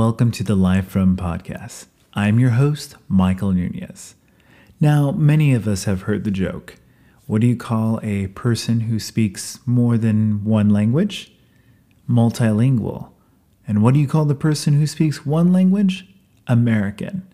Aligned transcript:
Welcome 0.00 0.30
to 0.30 0.42
the 0.42 0.54
Live 0.54 0.88
From 0.88 1.14
podcast. 1.14 1.84
I'm 2.14 2.38
your 2.38 2.52
host, 2.52 2.96
Michael 3.06 3.52
Nunez. 3.52 4.14
Now, 4.80 5.10
many 5.10 5.52
of 5.52 5.68
us 5.68 5.84
have 5.84 6.02
heard 6.02 6.24
the 6.24 6.30
joke 6.30 6.76
what 7.26 7.42
do 7.42 7.46
you 7.46 7.54
call 7.54 8.00
a 8.02 8.28
person 8.28 8.80
who 8.80 8.98
speaks 8.98 9.58
more 9.66 9.98
than 9.98 10.42
one 10.42 10.70
language? 10.70 11.34
Multilingual. 12.08 13.10
And 13.68 13.82
what 13.82 13.92
do 13.92 14.00
you 14.00 14.08
call 14.08 14.24
the 14.24 14.34
person 14.34 14.72
who 14.72 14.86
speaks 14.86 15.26
one 15.26 15.52
language? 15.52 16.08
American. 16.46 17.28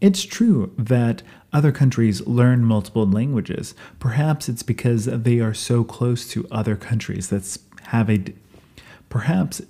It's 0.00 0.22
true 0.22 0.72
that 0.78 1.24
other 1.52 1.72
countries 1.72 2.24
learn 2.24 2.64
multiple 2.64 3.04
languages. 3.04 3.74
Perhaps 3.98 4.48
it's 4.48 4.62
because 4.62 5.06
they 5.06 5.40
are 5.40 5.54
so 5.54 5.82
close 5.82 6.28
to 6.28 6.46
other 6.52 6.76
countries 6.76 7.30
that 7.30 7.58
have 7.86 8.08
a 8.08 8.26
perhaps 9.08 9.60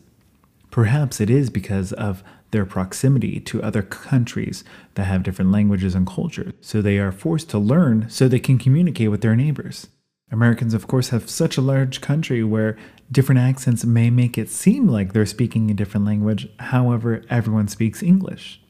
perhaps 0.70 1.20
it 1.20 1.30
is 1.30 1.51
because 1.51 1.92
of 1.92 2.23
their 2.51 2.65
proximity 2.65 3.38
to 3.41 3.62
other 3.62 3.83
countries 3.83 4.65
that 4.95 5.05
have 5.05 5.23
different 5.23 5.52
languages 5.52 5.95
and 5.95 6.06
cultures. 6.06 6.52
So 6.61 6.83
they 6.83 6.98
are 6.98 7.12
forced 7.12 7.48
to 7.51 7.59
learn 7.59 8.09
so 8.11 8.27
they 8.28 8.41
can 8.41 8.59
communicate 8.59 9.11
with 9.11 9.20
their 9.20 9.37
neighbors. 9.37 9.88
Americans, 10.33 10.75
of 10.75 10.87
course, 10.87 11.09
have 11.09 11.28
such 11.28 11.56
a 11.56 11.62
large 11.62 12.01
country 12.01 12.45
where 12.45 12.77
different 13.11 13.41
accents 13.41 13.84
may 13.84 14.11
make 14.11 14.38
it 14.38 14.48
seem 14.48 14.87
like 14.87 15.12
they're 15.12 15.27
speaking 15.27 15.70
a 15.70 15.75
different 15.75 16.06
language. 16.06 16.48
However, 16.59 17.23
everyone 17.28 17.69
speaks 17.69 18.02
English. 18.02 18.61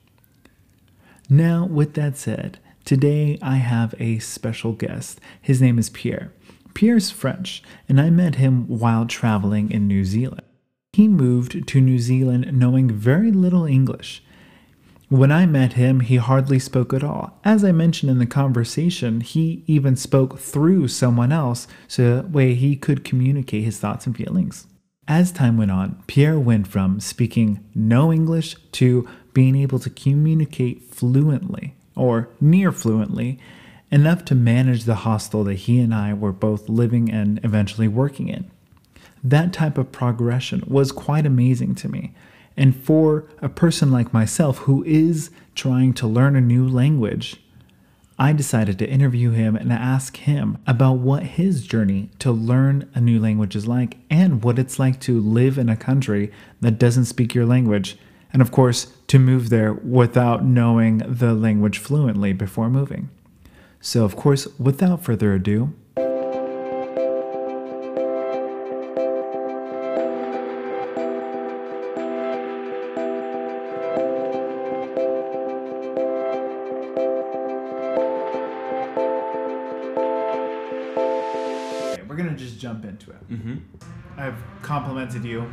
Now, 1.28 1.66
with 1.66 1.94
that 1.94 2.16
said, 2.16 2.58
today 2.84 3.38
I 3.42 3.56
have 3.56 3.94
a 3.98 4.18
special 4.20 4.72
guest. 4.72 5.20
His 5.40 5.60
name 5.60 5.78
is 5.78 5.90
Pierre. 5.90 6.32
Pierre's 6.72 7.10
French, 7.10 7.62
and 7.88 8.00
I 8.00 8.10
met 8.10 8.36
him 8.36 8.66
while 8.66 9.06
traveling 9.06 9.70
in 9.70 9.86
New 9.86 10.04
Zealand. 10.04 10.42
He 10.92 11.06
moved 11.06 11.68
to 11.68 11.80
New 11.80 11.98
Zealand 11.98 12.52
knowing 12.52 12.90
very 12.90 13.30
little 13.30 13.64
English. 13.64 14.22
When 15.08 15.32
I 15.32 15.46
met 15.46 15.74
him, 15.74 16.00
he 16.00 16.16
hardly 16.16 16.58
spoke 16.58 16.92
at 16.92 17.04
all. 17.04 17.38
As 17.44 17.64
I 17.64 17.72
mentioned 17.72 18.10
in 18.10 18.18
the 18.18 18.26
conversation, 18.26 19.20
he 19.20 19.62
even 19.66 19.96
spoke 19.96 20.38
through 20.38 20.88
someone 20.88 21.32
else 21.32 21.66
so 21.88 22.16
that 22.16 22.30
way 22.30 22.54
he 22.54 22.76
could 22.76 23.04
communicate 23.04 23.64
his 23.64 23.78
thoughts 23.78 24.06
and 24.06 24.16
feelings. 24.16 24.66
As 25.08 25.32
time 25.32 25.56
went 25.56 25.70
on, 25.70 26.02
Pierre 26.06 26.38
went 26.38 26.66
from 26.66 27.00
speaking 27.00 27.64
no 27.74 28.12
English 28.12 28.56
to 28.72 29.08
being 29.32 29.56
able 29.56 29.78
to 29.80 29.90
communicate 29.90 30.82
fluently, 30.94 31.74
or 31.96 32.28
near 32.40 32.70
fluently, 32.70 33.38
enough 33.90 34.24
to 34.26 34.34
manage 34.34 34.84
the 34.84 34.96
hostel 34.96 35.44
that 35.44 35.54
he 35.54 35.80
and 35.80 35.94
I 35.94 36.14
were 36.14 36.32
both 36.32 36.68
living 36.68 37.10
and 37.10 37.40
eventually 37.44 37.88
working 37.88 38.28
in 38.28 38.50
that 39.22 39.52
type 39.52 39.78
of 39.78 39.92
progression 39.92 40.62
was 40.66 40.92
quite 40.92 41.26
amazing 41.26 41.74
to 41.76 41.88
me. 41.88 42.14
And 42.56 42.76
for 42.76 43.26
a 43.40 43.48
person 43.48 43.90
like 43.90 44.12
myself 44.12 44.58
who 44.58 44.82
is 44.84 45.30
trying 45.54 45.94
to 45.94 46.06
learn 46.06 46.36
a 46.36 46.40
new 46.40 46.66
language, 46.68 47.40
I 48.18 48.34
decided 48.34 48.78
to 48.78 48.88
interview 48.88 49.30
him 49.30 49.56
and 49.56 49.72
ask 49.72 50.18
him 50.18 50.58
about 50.66 50.98
what 50.98 51.22
his 51.22 51.66
journey 51.66 52.10
to 52.18 52.30
learn 52.30 52.90
a 52.94 53.00
new 53.00 53.18
language 53.18 53.56
is 53.56 53.66
like 53.66 53.96
and 54.10 54.44
what 54.44 54.58
it's 54.58 54.78
like 54.78 55.00
to 55.00 55.18
live 55.18 55.56
in 55.56 55.70
a 55.70 55.76
country 55.76 56.30
that 56.60 56.78
doesn't 56.78 57.06
speak 57.06 57.34
your 57.34 57.46
language. 57.46 57.96
And 58.30 58.42
of 58.42 58.52
course, 58.52 58.92
to 59.06 59.18
move 59.18 59.48
there 59.48 59.72
without 59.72 60.44
knowing 60.44 60.98
the 60.98 61.32
language 61.32 61.78
fluently 61.78 62.34
before 62.34 62.68
moving. 62.68 63.08
So, 63.80 64.04
of 64.04 64.16
course, 64.16 64.46
without 64.58 65.02
further 65.02 65.32
ado, 65.32 65.72
complimented 85.10 85.28
you 85.28 85.50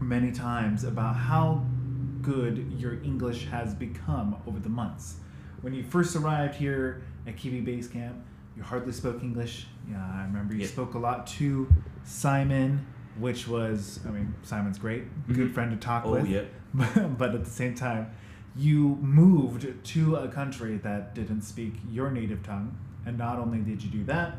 many 0.00 0.30
times 0.30 0.84
about 0.84 1.16
how 1.16 1.64
good 2.22 2.72
your 2.78 2.94
English 3.02 3.46
has 3.46 3.74
become 3.74 4.36
over 4.46 4.58
the 4.60 4.68
months. 4.68 5.16
When 5.62 5.74
you 5.74 5.82
first 5.82 6.14
arrived 6.14 6.54
here 6.54 7.02
at 7.26 7.36
Kiwi 7.36 7.60
Base 7.60 7.88
Camp, 7.88 8.16
you 8.56 8.62
hardly 8.62 8.92
spoke 8.92 9.22
English. 9.22 9.66
Yeah, 9.90 9.98
I 9.98 10.22
remember 10.22 10.54
you 10.54 10.60
yep. 10.60 10.70
spoke 10.70 10.94
a 10.94 10.98
lot 10.98 11.26
to 11.38 11.66
Simon, 12.04 12.86
which 13.18 13.48
was, 13.48 14.00
I 14.06 14.10
mean, 14.10 14.34
Simon's 14.42 14.78
great, 14.78 15.04
mm-hmm. 15.04 15.34
good 15.34 15.54
friend 15.54 15.70
to 15.70 15.76
talk 15.76 16.04
oh, 16.06 16.12
with. 16.12 16.46
But 17.18 17.34
at 17.34 17.44
the 17.44 17.50
same 17.50 17.74
time, 17.74 18.10
you 18.56 18.96
moved 19.00 19.66
to 19.84 20.16
a 20.16 20.28
country 20.28 20.78
that 20.78 21.14
didn't 21.14 21.42
speak 21.42 21.74
your 21.90 22.10
native 22.10 22.42
tongue. 22.42 22.76
And 23.06 23.18
not 23.18 23.38
only 23.38 23.58
did 23.58 23.82
you 23.82 23.90
do 23.90 24.04
that, 24.04 24.36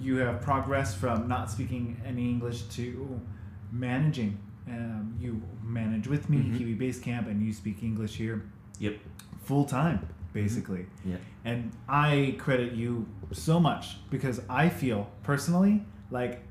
you 0.00 0.16
have 0.16 0.40
progressed 0.40 0.96
from 0.96 1.28
not 1.28 1.50
speaking 1.50 2.00
any 2.04 2.28
English 2.30 2.62
to 2.62 3.20
managing. 3.72 4.38
Um, 4.68 5.16
you 5.20 5.42
manage 5.62 6.06
with 6.06 6.30
me, 6.30 6.38
mm-hmm. 6.38 6.58
Kiwi 6.58 6.74
Base 6.74 6.98
Camp, 6.98 7.26
and 7.28 7.44
you 7.44 7.52
speak 7.52 7.82
English 7.82 8.16
here. 8.16 8.44
Yep. 8.78 8.96
Full 9.44 9.64
time, 9.64 10.08
basically. 10.32 10.80
Mm-hmm. 10.80 11.12
Yeah. 11.12 11.16
And 11.44 11.72
I 11.88 12.36
credit 12.38 12.72
you 12.72 13.06
so 13.32 13.60
much 13.60 13.96
because 14.10 14.40
I 14.48 14.68
feel 14.68 15.10
personally 15.22 15.82
like 16.10 16.42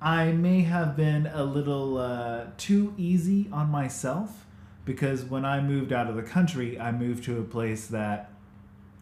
I 0.00 0.32
may 0.32 0.62
have 0.62 0.96
been 0.96 1.26
a 1.26 1.44
little 1.44 1.98
uh, 1.98 2.46
too 2.56 2.94
easy 2.96 3.48
on 3.52 3.70
myself 3.70 4.46
because 4.84 5.24
when 5.24 5.44
I 5.44 5.60
moved 5.60 5.92
out 5.92 6.08
of 6.08 6.16
the 6.16 6.22
country, 6.22 6.78
I 6.78 6.92
moved 6.92 7.24
to 7.24 7.38
a 7.40 7.42
place 7.42 7.86
that 7.88 8.30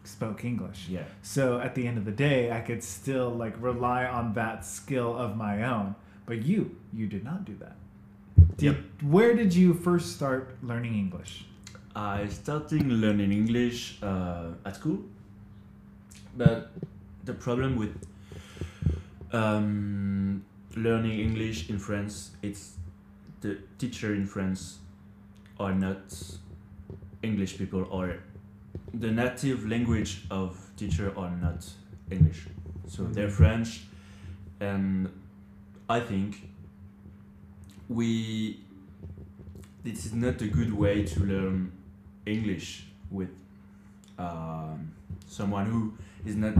spoke 0.03 0.45
English. 0.45 0.87
Yeah. 0.89 1.03
So 1.21 1.59
at 1.59 1.75
the 1.75 1.87
end 1.87 1.97
of 1.97 2.05
the 2.05 2.11
day, 2.11 2.51
I 2.51 2.61
could 2.61 2.83
still 2.83 3.29
like 3.29 3.55
rely 3.59 4.05
on 4.05 4.33
that 4.33 4.65
skill 4.65 5.15
of 5.17 5.35
my 5.35 5.63
own. 5.63 5.95
But 6.25 6.43
you, 6.43 6.75
you 6.93 7.07
did 7.07 7.23
not 7.23 7.45
do 7.45 7.55
that. 7.59 7.75
Did, 8.57 8.65
yep. 8.65 8.77
Where 9.01 9.35
did 9.35 9.53
you 9.53 9.73
first 9.73 10.15
start 10.15 10.55
learning 10.61 10.95
English? 10.95 11.45
I 11.95 12.27
started 12.27 12.87
learning 12.87 13.31
English 13.31 13.99
uh, 14.01 14.51
at 14.65 14.75
school, 14.75 14.99
but 16.35 16.71
the 17.23 17.33
problem 17.33 17.75
with 17.75 17.95
um, 19.31 20.43
learning 20.75 21.19
English 21.19 21.69
in 21.69 21.77
France, 21.77 22.31
it's 22.41 22.73
the 23.41 23.59
teacher 23.77 24.15
in 24.15 24.25
France 24.25 24.79
are 25.59 25.73
not 25.73 26.01
English 27.21 27.57
people 27.57 27.87
or 27.91 28.17
the 28.93 29.11
native 29.11 29.67
language 29.67 30.23
of 30.29 30.57
teacher 30.77 31.13
are 31.17 31.31
not 31.31 31.65
English, 32.11 32.47
so 32.87 33.03
they're 33.03 33.27
mm-hmm. 33.27 33.35
French, 33.35 33.81
and 34.59 35.09
I 35.89 35.99
think 35.99 36.49
we 37.89 38.59
this 39.83 40.05
is 40.05 40.13
not 40.13 40.41
a 40.41 40.47
good 40.47 40.73
way 40.73 41.03
to 41.03 41.19
learn 41.19 41.71
English 42.25 42.85
with 43.11 43.29
um, 44.17 44.93
someone 45.27 45.65
who 45.65 45.93
is 46.25 46.35
not 46.35 46.53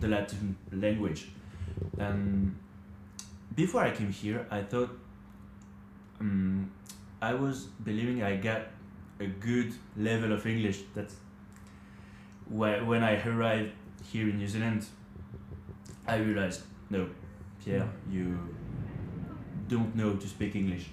the 0.00 0.08
Latin 0.08 0.56
language. 0.70 1.28
And 1.98 2.54
before 3.54 3.82
I 3.82 3.90
came 3.90 4.10
here, 4.10 4.46
I 4.50 4.60
thought 4.62 4.90
um, 6.20 6.70
I 7.22 7.32
was 7.32 7.64
believing 7.84 8.22
I 8.22 8.36
got 8.36 8.62
a 9.18 9.26
good 9.26 9.72
level 9.96 10.32
of 10.32 10.46
English. 10.46 10.80
That's 10.94 11.14
when 12.48 13.02
I 13.02 13.22
arrived 13.26 13.72
here 14.12 14.28
in 14.28 14.38
New 14.38 14.48
Zealand, 14.48 14.86
I 16.06 16.16
realized 16.16 16.62
no, 16.90 17.08
Pierre, 17.64 17.88
you 18.10 18.38
don't 19.68 19.94
know 19.96 20.14
to 20.14 20.28
speak 20.28 20.54
English. 20.54 20.86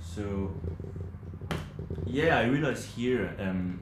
So 0.00 0.52
yeah, 2.06 2.38
I 2.38 2.44
realized 2.44 2.86
here, 2.96 3.34
um, 3.38 3.80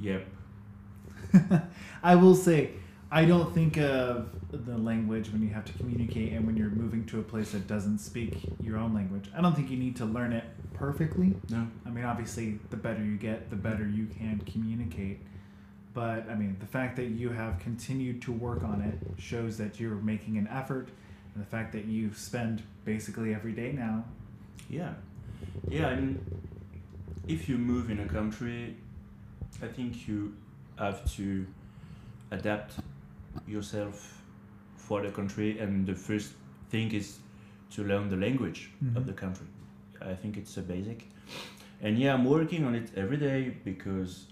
yep. 0.00 0.26
I 2.02 2.16
will 2.16 2.34
say, 2.34 2.70
I 3.10 3.24
don't 3.24 3.54
think 3.54 3.76
of 3.76 4.30
the 4.50 4.76
language 4.76 5.30
when 5.30 5.40
you 5.42 5.50
have 5.50 5.64
to 5.66 5.72
communicate 5.74 6.32
and 6.32 6.44
when 6.44 6.56
you're 6.56 6.70
moving 6.70 7.04
to 7.06 7.20
a 7.20 7.22
place 7.22 7.52
that 7.52 7.66
doesn't 7.68 7.98
speak 7.98 8.38
your 8.60 8.78
own 8.78 8.94
language. 8.94 9.30
I 9.36 9.40
don't 9.40 9.54
think 9.54 9.70
you 9.70 9.76
need 9.76 9.96
to 9.96 10.04
learn 10.04 10.32
it 10.32 10.44
perfectly. 10.74 11.34
No. 11.48 11.68
I 11.84 11.90
mean, 11.90 12.04
obviously, 12.04 12.58
the 12.70 12.76
better 12.76 13.02
you 13.04 13.16
get, 13.16 13.48
the 13.48 13.56
better 13.56 13.86
you 13.86 14.06
can 14.06 14.40
communicate. 14.40 15.20
But 15.94 16.28
I 16.28 16.34
mean, 16.34 16.56
the 16.58 16.66
fact 16.66 16.96
that 16.96 17.06
you 17.06 17.30
have 17.30 17.58
continued 17.60 18.22
to 18.22 18.32
work 18.32 18.62
on 18.64 18.82
it 18.82 19.20
shows 19.22 19.56
that 19.58 19.78
you're 19.78 19.94
making 19.94 20.36
an 20.36 20.48
effort, 20.48 20.88
and 21.34 21.42
the 21.42 21.48
fact 21.48 21.72
that 21.72 21.84
you 21.84 22.12
spend 22.12 22.62
basically 22.84 23.34
every 23.34 23.52
day 23.52 23.72
now. 23.72 24.04
Yeah, 24.68 24.94
yeah. 25.68 25.86
I 25.86 25.94
mean, 25.94 26.18
if 27.28 27.48
you 27.48 27.56
move 27.56 27.88
in 27.88 28.00
a 28.00 28.06
country, 28.06 28.76
I 29.62 29.68
think 29.68 30.06
you 30.08 30.34
have 30.76 31.10
to 31.14 31.46
adapt 32.30 32.74
yourself 33.46 34.22
for 34.76 35.02
the 35.02 35.10
country, 35.10 35.58
and 35.58 35.86
the 35.86 35.94
first 35.94 36.32
thing 36.70 36.92
is 36.92 37.18
to 37.70 37.84
learn 37.84 38.08
the 38.08 38.16
language 38.16 38.70
mm-hmm. 38.82 38.96
of 38.96 39.06
the 39.06 39.12
country. 39.12 39.46
I 40.00 40.14
think 40.14 40.36
it's 40.36 40.56
a 40.56 40.62
basic. 40.62 41.08
And 41.82 41.98
yeah, 41.98 42.14
I'm 42.14 42.24
working 42.24 42.64
on 42.64 42.74
it 42.74 42.90
every 42.96 43.16
day 43.16 43.56
because 43.64 44.26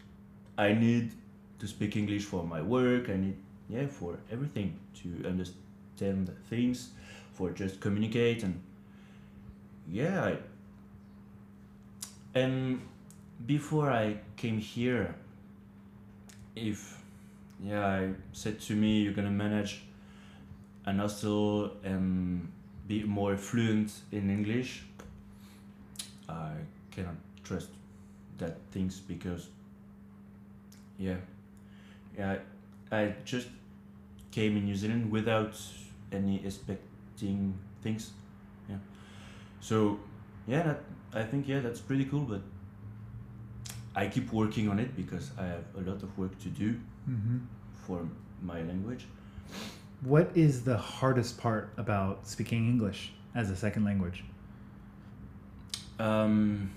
I 0.57 0.73
need 0.73 1.13
to 1.59 1.67
speak 1.67 1.97
English 1.97 2.25
for 2.25 2.45
my 2.45 2.63
work. 2.63 3.11
I 3.11 3.17
need 3.17 3.37
yeah 3.69 3.87
for 3.87 4.19
everything 4.31 4.79
to 5.03 5.29
understand 5.29 6.35
things, 6.49 6.91
for 7.33 7.51
just 7.51 7.81
communicate 7.81 8.43
and 8.43 8.61
yeah. 9.91 10.25
I, 10.25 10.39
and 12.35 12.81
before 13.47 13.91
I 13.91 14.19
came 14.37 14.59
here, 14.59 15.15
if 16.57 17.04
yeah, 17.63 17.87
I 17.87 18.11
said 18.33 18.61
to 18.63 18.75
me 18.75 19.01
you're 19.01 19.13
gonna 19.13 19.31
manage 19.31 19.83
an 20.87 20.99
hostel 20.99 21.73
and 21.83 22.51
be 22.87 23.03
more 23.05 23.37
fluent 23.37 23.93
in 24.13 24.31
English. 24.31 24.85
I 26.29 26.53
cannot 26.91 27.17
trust 27.43 27.69
that 28.39 28.59
things 28.73 29.01
because 29.01 29.49
yeah, 30.99 31.17
yeah, 32.19 32.39
I 32.91 33.15
just 33.25 33.49
came 34.31 34.57
in 34.57 34.65
New 34.65 34.77
Zealand 34.77 35.11
without 35.11 35.57
any 36.13 36.45
expecting 36.45 37.55
things. 37.83 38.11
Yeah, 38.69 38.77
so 39.61 39.99
yeah, 40.47 40.63
that 40.63 40.81
I 41.13 41.23
think 41.23 41.49
yeah 41.49 41.61
that's 41.61 41.81
pretty 41.81 42.05
cool, 42.05 42.21
but 42.21 42.43
I 43.97 44.09
keep 44.09 44.33
working 44.33 44.69
on 44.69 44.79
it 44.79 44.97
because 44.97 45.31
I 45.39 45.47
have 45.47 45.65
a 45.77 45.81
lot 45.81 46.03
of 46.03 46.17
work 46.19 46.39
to 46.41 46.49
do 46.49 46.81
Mm-hmm. 47.09 47.39
for 47.87 48.09
my 48.43 48.63
language. 48.63 49.07
What 50.01 50.31
is 50.35 50.65
the 50.65 50.77
hardest 50.77 51.39
part 51.39 51.73
about 51.77 52.27
speaking 52.27 52.67
English 52.69 53.13
as 53.35 53.51
a 53.51 53.57
second 53.57 53.85
language? 53.85 54.25
Um, 55.99 56.71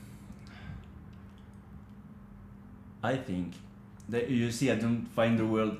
I 3.04 3.16
think 3.16 3.54
that 4.10 4.30
you 4.30 4.52
see, 4.52 4.72
I 4.72 4.76
don't 4.76 5.06
find 5.16 5.38
the 5.38 5.46
word 5.46 5.78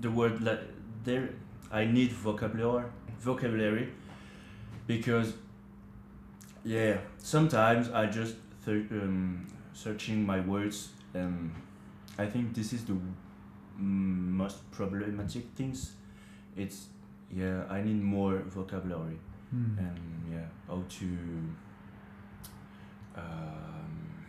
the 0.00 0.10
word 0.10 0.60
there. 1.04 1.30
I 1.70 1.84
need 1.84 2.12
vocabulary, 2.12 2.90
vocabulary, 3.20 3.88
because 4.86 5.32
yeah, 6.64 6.98
sometimes 7.18 7.90
I 7.90 8.06
just 8.06 8.34
th- 8.64 8.90
um, 8.90 9.46
searching 9.72 10.26
my 10.26 10.40
words, 10.40 10.90
and 11.14 11.52
I 12.18 12.26
think 12.26 12.54
this 12.54 12.72
is 12.72 12.84
the 12.84 12.96
most 13.80 14.70
problematic 14.70 15.44
things. 15.56 15.92
It's 16.56 16.86
yeah, 17.32 17.64
I 17.70 17.82
need 17.82 18.02
more 18.02 18.38
vocabulary 18.48 19.18
Hmm. 19.50 19.78
and 19.78 19.98
yeah 20.32 20.46
how 20.68 20.80
to 20.88 21.06
um, 23.16 24.24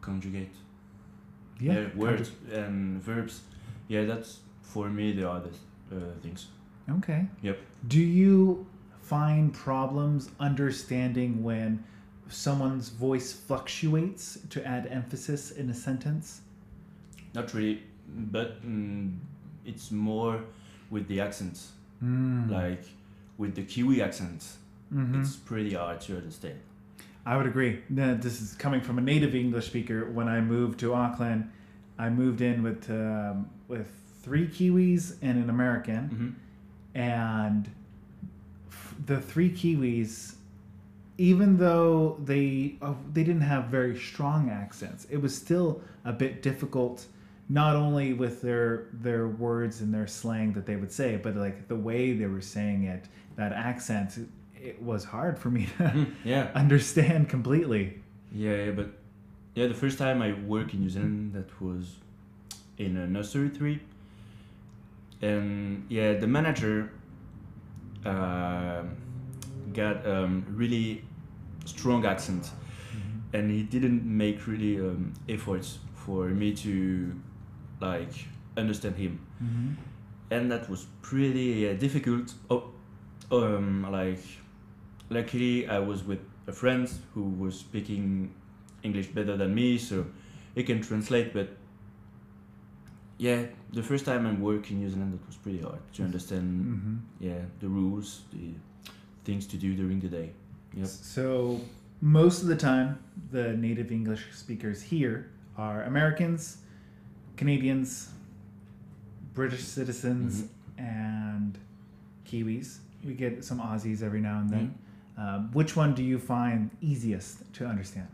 conjugate 0.00 0.54
yeah, 1.60 1.86
words 1.96 2.30
and 2.52 3.02
verbs 3.02 3.40
yeah 3.88 4.04
that's 4.04 4.38
for 4.62 4.88
me 4.88 5.12
the 5.12 5.28
other 5.28 5.50
uh, 5.92 5.96
things 6.22 6.46
Okay. 6.90 7.26
Yep. 7.42 7.58
Do 7.88 8.00
you 8.00 8.64
find 9.02 9.52
problems 9.52 10.30
understanding 10.40 11.42
when 11.44 11.84
someone's 12.30 12.88
voice 12.88 13.30
fluctuates 13.30 14.38
to 14.48 14.66
add 14.66 14.86
emphasis 14.86 15.50
in 15.50 15.68
a 15.68 15.74
sentence? 15.74 16.40
Not 17.34 17.52
really 17.54 17.82
but 18.08 18.64
mm, 18.66 19.14
it's 19.66 19.90
more 19.90 20.40
with 20.90 21.06
the 21.08 21.20
accents 21.20 21.72
Mm. 22.02 22.48
like 22.50 22.84
with 23.38 23.54
the 23.56 23.62
kiwi 23.64 24.00
accent 24.02 24.44
Mhm. 24.94 25.20
it's 25.20 25.34
pretty 25.36 25.74
hard 25.74 26.00
to 26.02 26.16
understand 26.16 26.58
I 27.26 27.36
would 27.36 27.46
agree. 27.46 27.80
This 27.90 28.40
is 28.40 28.54
coming 28.54 28.80
from 28.80 28.96
a 28.96 29.02
native 29.02 29.34
English 29.34 29.66
speaker. 29.66 30.10
When 30.10 30.28
I 30.28 30.40
moved 30.40 30.80
to 30.80 30.94
Auckland, 30.94 31.50
I 31.98 32.08
moved 32.08 32.40
in 32.40 32.62
with 32.62 32.88
um, 32.90 33.50
with 33.66 33.88
three 34.22 34.46
Kiwis 34.48 35.16
and 35.20 35.36
an 35.44 35.50
American, 35.50 36.04
hmm 36.08 36.28
and 36.98 37.68
f- 38.70 38.94
the 39.04 39.20
three 39.20 39.50
Kiwis, 39.50 40.36
even 41.18 41.58
though 41.58 42.16
they 42.24 42.76
uh, 42.80 42.94
they 43.12 43.24
didn't 43.24 43.42
have 43.54 43.64
very 43.66 43.98
strong 43.98 44.48
accents, 44.48 45.06
it 45.10 45.18
was 45.20 45.36
still 45.36 45.82
a 46.06 46.12
bit 46.12 46.40
difficult. 46.42 47.06
Not 47.48 47.76
only 47.76 48.12
with 48.12 48.42
their 48.42 48.88
their 48.92 49.26
words 49.28 49.80
and 49.80 49.92
their 49.92 50.06
slang 50.06 50.52
that 50.52 50.66
they 50.66 50.76
would 50.76 50.92
say, 50.92 51.16
but 51.16 51.34
like 51.34 51.68
the 51.68 51.76
way 51.76 52.12
they 52.12 52.26
were 52.26 52.42
saying 52.42 52.84
it, 52.84 53.06
that 53.36 53.52
accent, 53.52 54.18
it 54.54 54.82
was 54.82 55.04
hard 55.04 55.38
for 55.38 55.50
me 55.50 55.68
to 55.78 56.06
yeah. 56.24 56.50
understand 56.54 57.28
completely. 57.28 58.02
Yeah, 58.32 58.64
yeah, 58.64 58.70
but 58.72 58.90
yeah, 59.54 59.66
the 59.66 59.74
first 59.74 59.98
time 59.98 60.20
I 60.20 60.34
worked 60.34 60.74
in 60.74 60.80
New 60.80 60.90
Zealand, 60.90 61.32
that 61.32 61.48
was 61.60 61.96
in 62.76 62.96
a 62.96 63.06
nursery 63.06 63.48
three, 63.48 63.80
and 65.22 65.86
yeah, 65.88 66.12
the 66.14 66.26
manager 66.26 66.92
uh, 68.04 68.82
got 69.72 70.06
um, 70.06 70.44
really 70.50 71.02
strong 71.64 72.04
accent, 72.04 72.50
and 73.32 73.50
he 73.50 73.62
didn't 73.62 74.04
make 74.04 74.46
really 74.46 74.78
um, 74.78 75.14
efforts 75.28 75.78
for 75.94 76.26
me 76.28 76.52
to 76.54 77.12
like 77.80 78.12
understand 78.56 78.96
him, 78.96 79.20
Mm-hmm. 79.42 79.72
and 80.30 80.50
that 80.50 80.68
was 80.68 80.86
pretty 81.02 81.68
uh, 81.68 81.74
difficult. 81.74 82.34
Oh, 82.50 82.70
um, 83.30 83.86
like 83.90 84.22
luckily 85.10 85.68
I 85.68 85.78
was 85.78 86.02
with 86.04 86.20
a 86.46 86.52
friend 86.52 86.90
who 87.14 87.22
was 87.24 87.58
speaking 87.58 88.34
English 88.82 89.08
better 89.08 89.36
than 89.36 89.54
me, 89.54 89.78
so 89.78 90.06
he 90.54 90.62
can 90.64 90.80
translate. 90.82 91.32
But 91.32 91.48
yeah, 93.18 93.42
the 93.72 93.82
first 93.82 94.04
time 94.04 94.26
I 94.26 94.32
worked 94.32 94.70
in 94.70 94.78
New 94.80 94.90
Zealand, 94.90 95.18
it 95.20 95.26
was 95.26 95.36
pretty 95.36 95.60
hard 95.60 95.80
to 95.94 96.02
understand. 96.04 96.64
Mm-hmm. 96.64 96.96
Yeah, 97.20 97.40
the 97.60 97.68
rules, 97.68 98.22
the 98.32 98.54
things 99.24 99.46
to 99.48 99.56
do 99.56 99.74
during 99.74 100.00
the 100.00 100.08
day. 100.08 100.30
Yep. 100.74 100.86
So 100.86 101.60
most 102.00 102.42
of 102.42 102.48
the 102.48 102.56
time, 102.56 102.98
the 103.32 103.52
native 103.56 103.90
English 103.90 104.26
speakers 104.32 104.80
here 104.82 105.30
are 105.56 105.82
Americans, 105.82 106.58
Canadians, 107.38 108.10
British 109.34 109.62
citizens, 109.64 110.44
and 110.76 111.56
Kiwis. 112.26 112.78
We 113.04 113.14
get 113.14 113.44
some 113.44 113.60
Aussies 113.60 114.02
every 114.02 114.20
now 114.20 114.40
and 114.40 114.50
then. 114.50 114.66
Um, 115.16 115.50
which 115.52 115.74
one 115.76 115.94
do 115.94 116.02
you 116.02 116.18
find 116.18 116.70
easiest 116.80 117.52
to 117.54 117.66
understand? 117.66 118.08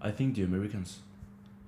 I 0.00 0.10
think 0.10 0.34
the 0.36 0.44
Americans, 0.44 1.00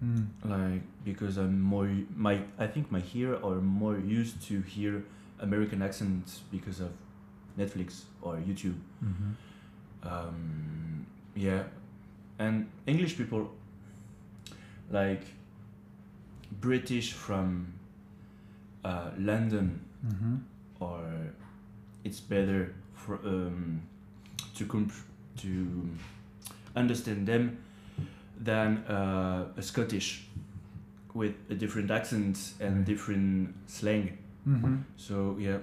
Mm. 0.03 0.29
like 0.45 0.83
because 1.05 1.37
I'm 1.37 1.61
more 1.61 1.87
my 2.17 2.41
I 2.59 2.67
think 2.67 2.91
my 2.91 3.03
ear 3.15 3.35
are 3.49 3.61
more 3.61 3.99
used 3.99 4.41
to 4.49 4.63
hear 4.63 5.05
American 5.41 5.83
accents 5.83 6.41
because 6.51 6.81
of 6.81 6.91
Netflix 7.59 8.05
or 8.23 8.37
YouTube. 8.49 8.79
Mm-hmm. 9.05 9.33
um, 10.13 11.07
yeah 11.35 11.63
and 12.39 12.67
english 12.87 13.15
people 13.19 13.43
like 14.91 15.25
british 16.61 17.13
from 17.13 17.73
uh, 18.85 19.11
london 19.19 19.81
Mm-hmm. 20.07 20.37
or 20.81 21.03
it's 22.05 22.21
better 22.21 22.73
for 22.95 23.17
um, 23.25 23.83
to 24.57 24.65
comp- 24.65 25.05
to 25.37 25.91
understand 26.75 27.27
them 27.27 27.59
than 28.41 28.79
uh, 28.89 29.45
a 29.59 29.63
scottish 29.63 30.25
with 31.13 31.35
a 31.51 31.55
different 31.55 31.91
accent 31.91 32.39
and 32.61 32.77
Right. 32.77 32.85
different 32.87 33.55
slang 33.67 34.17
Mm-hmm. 34.49 34.77
so 34.97 35.37
yeah 35.39 35.59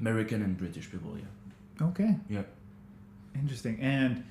american 0.00 0.40
and 0.42 0.56
british 0.56 0.90
people 0.90 1.12
yeah 1.18 1.28
Okay. 1.88 2.16
Yeah. 2.30 2.44
Interesting. 3.34 3.78
And 3.82 4.24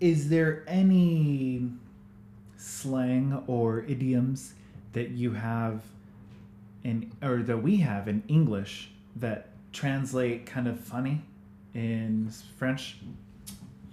is 0.00 0.28
there 0.28 0.64
any 0.66 1.70
slang 2.56 3.40
or 3.46 3.84
idioms 3.86 4.54
that 4.92 5.10
you 5.10 5.32
have 5.32 5.82
in 6.84 7.12
or 7.22 7.42
that 7.42 7.62
we 7.62 7.78
have 7.78 8.08
in 8.08 8.22
English 8.28 8.90
that 9.16 9.48
translate 9.72 10.46
kind 10.46 10.68
of 10.68 10.80
funny 10.80 11.22
in 11.74 12.30
French? 12.58 12.98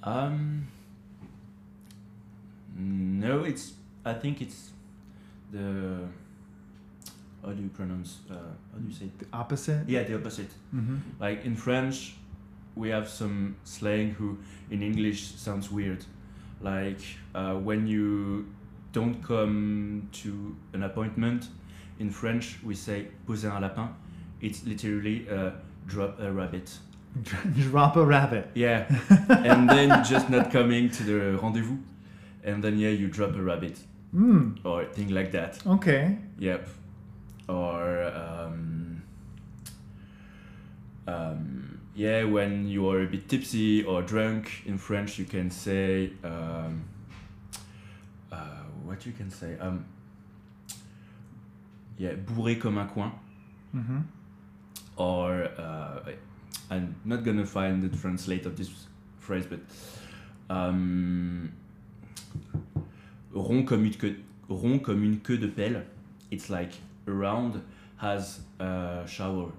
Um. 0.03 0.67
No, 2.75 3.43
it's. 3.43 3.73
I 4.05 4.13
think 4.13 4.41
it's 4.41 4.71
the. 5.51 6.07
How 7.43 7.51
do 7.51 7.61
you 7.61 7.69
pronounce? 7.69 8.19
Uh, 8.29 8.35
how 8.35 8.79
do 8.79 8.87
you 8.87 8.93
say? 8.93 9.05
It? 9.05 9.19
The 9.19 9.25
opposite? 9.33 9.87
Yeah, 9.87 10.03
the 10.03 10.15
opposite. 10.15 10.51
Mm-hmm. 10.73 10.97
Like 11.19 11.45
in 11.45 11.55
French, 11.55 12.15
we 12.75 12.89
have 12.89 13.09
some 13.09 13.55
slang 13.63 14.11
who 14.11 14.37
in 14.69 14.81
English 14.81 15.35
sounds 15.35 15.71
weird. 15.71 16.05
Like 16.61 17.01
uh, 17.35 17.55
when 17.55 17.87
you 17.87 18.47
don't 18.91 19.22
come 19.24 20.10
to 20.12 20.55
an 20.74 20.84
appointment, 20.84 21.48
in 22.00 22.10
French 22.10 22.58
we 22.63 22.75
say 22.75 23.08
poser 23.27 23.51
un 23.51 23.62
lapin. 23.62 23.89
It's 24.41 24.65
literally 24.65 25.27
uh, 25.29 25.51
drop 25.88 26.19
a 26.19 26.31
rabbit. 26.31 26.72
Drop 27.72 27.96
a 27.96 28.05
rabbit. 28.05 28.51
Yeah, 28.53 28.86
and 29.29 29.67
then 29.69 30.03
just 30.03 30.29
not 30.29 30.51
coming 30.51 30.89
to 30.91 31.03
the 31.03 31.38
rendezvous, 31.41 31.77
and 32.43 32.63
then 32.63 32.77
yeah, 32.77 32.89
you 32.89 33.08
drop 33.08 33.36
a 33.36 33.41
rabbit 33.41 33.79
Hmm. 34.12 34.53
or 34.63 34.86
thing 34.86 35.10
like 35.10 35.31
that. 35.31 35.60
Okay. 35.67 36.17
Yep. 36.39 36.67
Or 37.48 38.03
um, 38.03 39.01
um, 41.08 41.79
yeah, 41.96 42.24
when 42.24 42.67
you 42.67 42.88
are 42.89 43.01
a 43.01 43.05
bit 43.08 43.27
tipsy 43.27 43.84
or 43.84 44.01
drunk 44.01 44.63
in 44.65 44.77
French, 44.77 45.17
you 45.19 45.25
can 45.25 45.50
say 45.50 46.12
um, 46.24 46.84
what 48.99 49.05
you 49.05 49.13
can 49.13 49.29
say. 49.31 49.57
Um, 49.59 49.85
yeah, 51.97 52.13
bourré 52.13 52.59
comme 52.59 52.77
un 52.77 52.87
coing. 52.89 53.11
Mm-hmm. 53.73 53.99
Or 54.97 55.43
uh, 55.57 56.11
I'm 56.69 56.95
not 57.05 57.23
gonna 57.23 57.45
find 57.45 57.81
the 57.81 57.89
translate 57.97 58.45
of 58.45 58.57
this 58.57 58.69
phrase, 59.19 59.45
but 59.45 59.59
um, 60.49 61.51
rond 63.31 63.67
comme 63.67 63.85
une 63.85 63.93
queue, 63.93 64.17
rond 64.49 64.83
comme 64.83 65.03
une 65.03 65.19
queue 65.21 65.37
de 65.37 65.47
pelle. 65.47 65.83
It's 66.31 66.49
like 66.49 66.73
round 67.05 67.61
has 67.97 68.41
a 68.59 69.05
shower. 69.07 69.51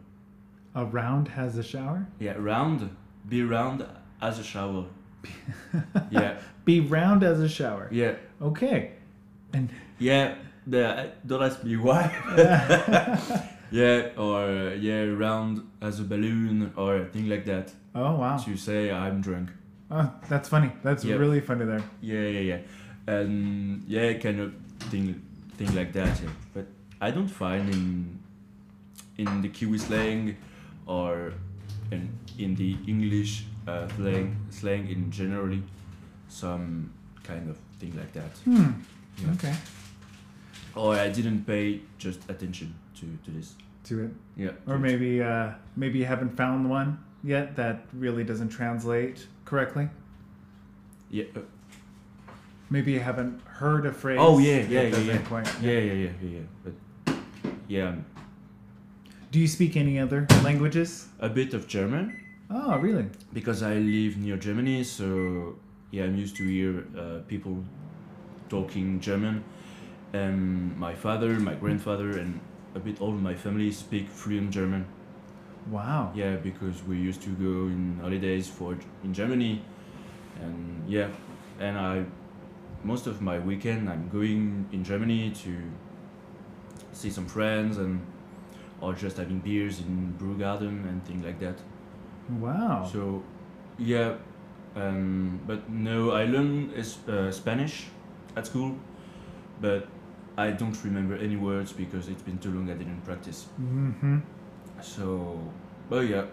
A 0.75 0.85
round 0.85 1.29
has 1.29 1.57
a 1.57 1.63
shower. 1.63 2.07
Yeah, 2.19 2.35
round, 2.37 2.95
be 3.29 3.43
round 3.43 3.87
as 4.21 4.39
a 4.39 4.45
shower. 4.45 4.85
yeah, 6.11 6.39
Be 6.65 6.81
round 6.81 7.23
as 7.23 7.41
a 7.41 7.49
shower. 7.49 7.89
yeah, 7.91 8.15
Okay. 8.41 8.93
And 9.53 9.69
yeah. 9.99 10.35
The, 10.67 11.11
don't 11.27 11.43
ask 11.43 11.65
me 11.65 11.77
why. 11.77 12.05
yeah, 13.71 14.09
or 14.17 14.75
yeah, 14.79 15.05
round 15.05 15.63
as 15.81 16.01
a 16.01 16.05
balloon 16.05 16.73
or 16.77 16.97
a 16.99 17.05
thing 17.07 17.29
like 17.29 17.45
that. 17.47 17.73
oh 17.95 18.17
wow. 18.17 18.37
To 18.37 18.57
say 18.57 18.91
I'm 18.91 19.21
drunk. 19.21 19.51
Oh, 19.91 20.13
that's 20.29 20.49
funny. 20.49 20.71
That's 20.85 21.05
Yep. 21.05 21.19
really 21.19 21.41
funny 21.41 21.65
there. 21.65 21.83
Yeah, 22.01 22.23
yeah, 22.23 22.41
yeah, 22.41 22.59
and 23.07 23.83
yeah, 23.89 24.13
kind 24.19 24.39
of 24.41 24.53
thing, 24.91 25.21
thing 25.57 25.75
like 25.75 25.93
that. 25.95 26.21
Yeah, 26.23 26.31
but 26.55 26.67
I 27.01 27.11
don't 27.11 27.27
find 27.29 27.69
in 27.69 28.19
in 29.19 29.43
the 29.43 29.49
Kiwi 29.49 29.79
slang 29.79 30.37
or 30.87 31.33
in 31.91 32.11
in 32.39 32.55
the 32.55 32.77
English 32.87 33.47
uh, 33.67 33.89
slang 33.97 34.37
slang 34.51 34.89
in 34.89 35.11
generally 35.11 35.63
some 36.29 36.93
kind 37.25 37.49
of 37.51 37.57
thing 37.81 37.97
like 37.97 38.13
that. 38.13 38.31
Hmm. 38.45 38.73
Yeah. 39.19 39.33
Okay. 39.33 39.55
Or 40.75 40.95
I 40.95 41.09
didn't 41.09 41.45
pay 41.45 41.81
just 41.99 42.21
attention 42.31 42.75
to 42.97 43.07
to 43.25 43.31
this. 43.31 43.55
To 43.85 44.05
it. 44.05 44.11
Yeah. 44.37 44.53
Or 44.67 44.79
maybe 44.79 45.23
uh, 45.23 45.53
maybe 45.77 45.99
you 45.99 46.07
haven't 46.07 46.37
found 46.37 46.69
one 46.71 46.99
yet 47.23 47.57
that 47.57 47.85
really 47.93 48.25
doesn't 48.25 48.49
translate 48.51 49.27
correctly. 49.45 49.89
Yeah. 51.11 51.25
Uh, 51.37 51.41
Maybe 52.73 52.93
you 52.93 53.01
haven't 53.01 53.43
heard 53.47 53.85
a 53.85 53.93
phrase. 53.93 54.19
Oh, 54.21 54.39
yeah, 54.39 54.59
yeah, 54.69 54.83
yeah, 54.83 54.99
yeah. 54.99 55.19
Quite, 55.19 55.47
yeah, 55.61 55.73
yeah, 55.73 55.93
yeah, 55.93 56.11
yeah, 56.23 56.29
yeah. 56.39 56.41
But 56.63 57.17
yeah, 57.67 57.89
um, 57.89 58.05
Do 59.33 59.41
you 59.41 59.49
speak 59.49 59.77
any 59.77 59.99
other 59.99 60.27
languages? 60.45 61.09
a 61.19 61.29
bit 61.29 61.53
of 61.53 61.67
German. 61.67 62.17
Oh, 62.49 62.79
really? 62.79 63.07
because 63.33 63.63
I 63.65 63.75
live 63.75 64.17
near 64.19 64.37
Germany, 64.37 64.85
so 64.85 65.57
yeah, 65.91 66.05
I'm 66.05 66.17
used 66.17 66.37
to 66.37 66.45
hear 66.45 66.85
uh, 66.97 67.19
people 67.27 67.65
talking 68.51 69.01
German. 69.01 69.45
And 70.13 70.77
my 70.77 70.95
father, 70.95 71.41
my 71.41 71.55
grandfather, 71.55 72.11
and 72.19 72.41
a 72.75 72.81
bit 72.81 73.01
all 73.01 73.13
my 73.13 73.35
family 73.35 73.71
speak 73.73 74.09
fluent 74.09 74.51
German. 74.51 74.85
Wow. 75.71 76.13
Yeah, 76.15 76.37
because 76.37 76.83
we 76.85 76.97
used 76.97 77.23
to 77.23 77.31
go 77.31 77.69
in 77.69 77.99
holidays 78.01 78.49
for 78.49 78.77
in 79.05 79.15
Germany, 79.15 79.63
and 80.41 80.83
yeah, 80.89 81.09
and 81.61 81.79
I 81.79 82.05
most 82.83 83.07
of 83.07 83.21
my 83.21 83.39
weekend 83.39 83.89
I'm 83.89 84.09
going 84.09 84.67
in 84.73 84.83
Germany 84.83 85.31
to 85.45 85.53
see 86.93 87.11
some 87.11 87.27
friends 87.27 87.79
and 87.79 88.01
or 88.81 88.95
just 88.95 89.19
having 89.19 89.39
beers 89.41 89.81
in 89.81 90.13
brew 90.13 90.37
garden 90.39 90.85
and 90.89 91.05
things 91.05 91.23
like 91.25 91.39
that. 91.41 91.59
Wow. 92.39 92.89
So, 92.91 93.23
yeah, 93.79 94.15
um, 94.75 95.41
but 95.47 95.69
no, 95.69 96.13
I 96.13 96.25
learned 96.25 96.73
is, 96.75 96.97
uh, 97.07 97.31
Spanish 97.31 97.87
at 98.37 98.47
school, 98.47 98.77
but 99.61 99.87
I 100.37 100.51
don't 100.53 100.77
remember 100.85 101.17
any 101.17 101.37
words 101.37 101.73
because 101.73 102.09
it's 102.09 102.23
been 102.23 102.39
too 102.39 102.51
long 102.53 102.71
I 102.71 102.75
didn't 102.75 103.03
practice. 103.05 103.45
hmm 103.57 104.19
So, 104.83 105.39
but 105.89 106.09
yeah, 106.09 106.25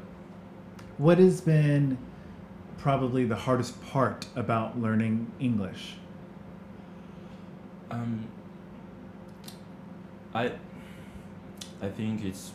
What 0.98 1.18
has 1.20 1.42
been 1.42 1.98
probably 2.78 3.26
the 3.26 3.36
hardest 3.36 3.82
part 3.92 4.28
about 4.36 4.80
learning 4.80 5.32
English? 5.40 5.96
um, 7.92 8.28
I, 10.34 10.52
I 11.82 11.88
think 11.90 12.24
it's, 12.24 12.52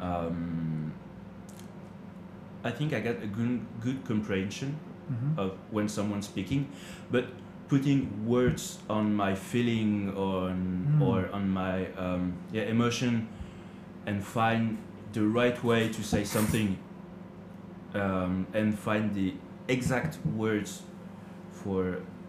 um, 0.00 0.92
I 2.64 2.70
think 2.70 2.92
I 2.92 3.00
got 3.00 3.22
a 3.22 3.26
good 3.26 3.60
good 3.80 4.04
comprehension 4.04 4.76
hmm 5.08 5.38
of 5.38 5.52
when 5.70 5.88
someone's 5.88 6.26
speaking, 6.26 6.68
but 7.10 7.26
putting 7.72 8.00
words 8.26 8.78
on 8.90 9.14
my 9.24 9.34
feeling 9.34 10.12
on 10.14 10.56
Mm. 10.92 11.00
or 11.08 11.18
on 11.32 11.44
my 11.62 11.76
um, 12.04 12.32
yeah 12.52 12.64
emotion 12.74 13.26
and 14.06 14.22
find 14.22 14.76
the 15.12 15.22
right 15.40 15.58
way 15.64 15.88
to 15.88 16.02
say 16.02 16.24
something 16.24 16.76
um, 17.94 18.46
and 18.52 18.78
find 18.78 19.14
the 19.14 19.32
exact 19.68 20.18
words 20.36 20.82
for 21.52 21.80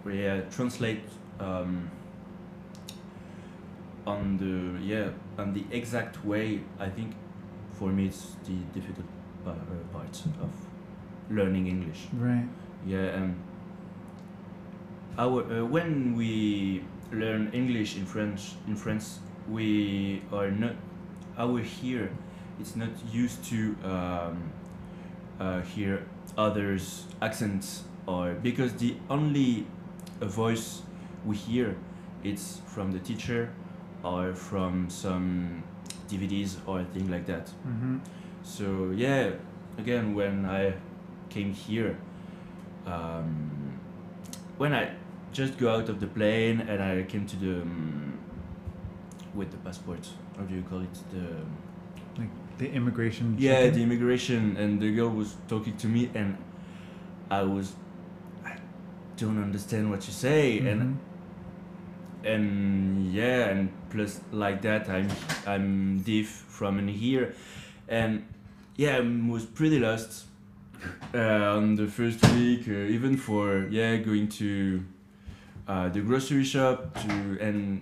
yeah 0.08 0.42
translate 0.56 1.02
um, 1.40 1.90
on 4.06 4.38
the 4.38 4.56
yeah 4.94 5.10
on 5.38 5.54
the 5.54 5.64
exact 5.72 6.24
way 6.26 6.60
I 6.80 6.90
think 6.90 7.12
for 7.80 7.90
me 7.92 8.06
it's 8.08 8.36
the 8.48 8.56
difficult 8.80 9.08
uh, 9.46 9.54
part 9.92 10.16
of 10.42 10.52
learning 11.30 11.68
English 11.68 12.02
Right. 12.14 12.48
yeah, 12.86 13.18
and 13.18 13.36
our 15.18 15.44
uh, 15.44 15.66
when 15.66 16.16
we 16.16 16.84
learn 17.12 17.52
English 17.54 17.96
in 17.98 18.06
French 18.06 18.54
in 18.68 18.76
France, 18.76 19.20
we 19.50 20.22
are 20.32 20.52
not 20.52 20.76
our 21.38 21.60
here. 21.60 22.10
It's 22.60 22.76
not 22.76 22.90
used 23.12 23.44
to 23.46 23.76
um, 23.84 24.52
uh, 25.40 25.62
hear 25.62 26.06
others' 26.38 27.06
accents 27.22 27.84
or 28.08 28.34
because 28.34 28.74
the 28.74 28.96
only 29.10 29.66
voice 30.22 30.82
we 31.26 31.36
hear 31.36 31.76
it's 32.24 32.62
from 32.68 32.92
the 32.92 33.00
teacher 33.00 33.50
or 34.04 34.34
from 34.34 34.90
some 34.90 35.64
DVDs 36.10 36.58
or 36.66 36.84
thing 36.94 37.10
like 37.10 37.26
that. 37.26 37.50
hmm 37.64 37.98
So 38.44 38.92
yeah, 38.96 39.32
again 39.78 40.14
when 40.16 40.46
I 40.46 40.74
came 41.30 41.54
here, 41.54 41.98
um, 42.86 43.80
when 44.58 44.74
I 44.74 44.92
just 45.34 45.58
go 45.58 45.70
out 45.76 45.90
of 45.90 46.00
the 46.00 46.08
plane 46.08 46.62
and 46.62 46.82
I 46.82 47.04
came 47.04 47.26
to 47.28 47.36
the 47.36 47.62
um, 47.62 48.20
with 49.36 49.52
the 49.52 49.58
passport, 49.58 50.08
how 50.38 50.44
do 50.44 50.54
you 50.56 50.64
call 50.70 50.82
it? 50.82 50.94
The 51.12 52.22
Like 52.22 52.30
the 52.60 52.72
immigration. 52.72 53.36
yeah, 53.40 53.56
check-in? 53.56 53.74
the 53.74 53.84
immigration, 53.84 54.58
and 54.58 54.80
the 54.80 54.92
girl 54.96 55.10
was 55.10 55.36
talking 55.48 55.76
to 55.78 55.88
me, 55.88 56.10
and 56.14 56.38
I 57.32 57.42
was 57.44 57.74
I 58.46 58.54
don't 59.18 59.42
understand 59.42 59.90
what 59.90 60.06
you 60.08 60.14
say, 60.14 60.60
and 60.60 60.82
Mhm. 60.82 60.98
and 62.26 63.14
yeah 63.14 63.50
and 63.50 63.70
plus 63.90 64.22
like 64.32 64.62
that 64.62 64.88
i'm 64.90 65.10
i'm 65.46 66.00
deaf 66.04 66.28
from 66.28 66.80
in 66.80 66.88
here 66.88 67.34
and 67.90 68.24
yeah 68.78 68.96
i 68.98 69.02
was 69.30 69.46
pretty 69.46 69.78
lost 69.80 70.26
uh, 71.14 71.58
on 71.58 71.76
the 71.76 71.86
first 71.88 72.24
week 72.34 72.64
uh, 72.68 72.96
even 72.96 73.18
for 73.18 73.68
yeah 73.70 73.98
going 73.98 74.28
to 74.30 74.82
uh, 75.68 75.90
the 75.90 76.02
grocery 76.02 76.44
shop 76.44 76.94
to 77.02 77.38
and 77.42 77.82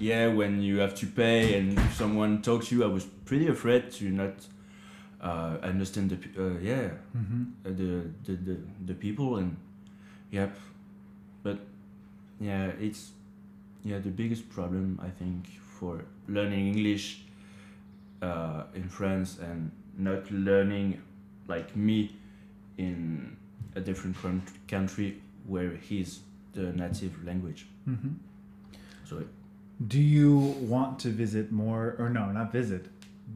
yeah 0.00 0.26
when 0.28 0.62
you 0.62 0.78
have 0.78 0.94
to 0.94 1.06
pay 1.06 1.58
and 1.58 1.78
someone 1.92 2.40
talks 2.42 2.68
to 2.68 2.76
you 2.76 2.84
i 2.84 2.86
was 2.86 3.04
pretty 3.24 3.48
afraid 3.48 3.90
to 3.90 4.04
not 4.10 4.34
uh, 5.20 5.56
understand 5.62 6.10
the 6.10 6.16
uh, 6.40 6.58
yeah 6.60 6.90
Mhm. 7.16 7.46
uh, 7.66 7.70
the, 7.70 8.02
the, 8.24 8.36
the, 8.36 8.56
the 8.86 8.94
people 8.94 9.36
and 9.38 9.56
yep 10.30 10.56
but 11.42 11.58
yeah 12.40 12.66
it's 12.80 13.10
yeah 13.84 13.98
the 13.98 14.10
biggest 14.10 14.48
problem 14.50 15.00
i 15.02 15.08
think 15.10 15.46
for 15.78 16.04
learning 16.28 16.68
english 16.68 17.22
uh, 18.22 18.62
in 18.74 18.88
france 18.88 19.38
and 19.42 19.70
not 19.96 20.30
learning 20.30 21.00
like 21.48 21.74
me 21.76 22.10
in 22.76 23.36
a 23.74 23.80
different 23.80 24.16
coun- 24.22 24.42
country 24.68 25.20
where 25.48 25.72
he's 25.88 26.20
the 26.54 26.72
native 26.72 27.14
language 27.24 27.66
Mhm. 27.88 28.14
so 29.04 29.24
Do 29.86 30.00
you 30.00 30.36
want 30.74 30.98
to 31.04 31.08
visit 31.10 31.52
more, 31.52 31.94
or 32.00 32.08
no, 32.10 32.32
not 32.32 32.52
visit? 32.52 32.84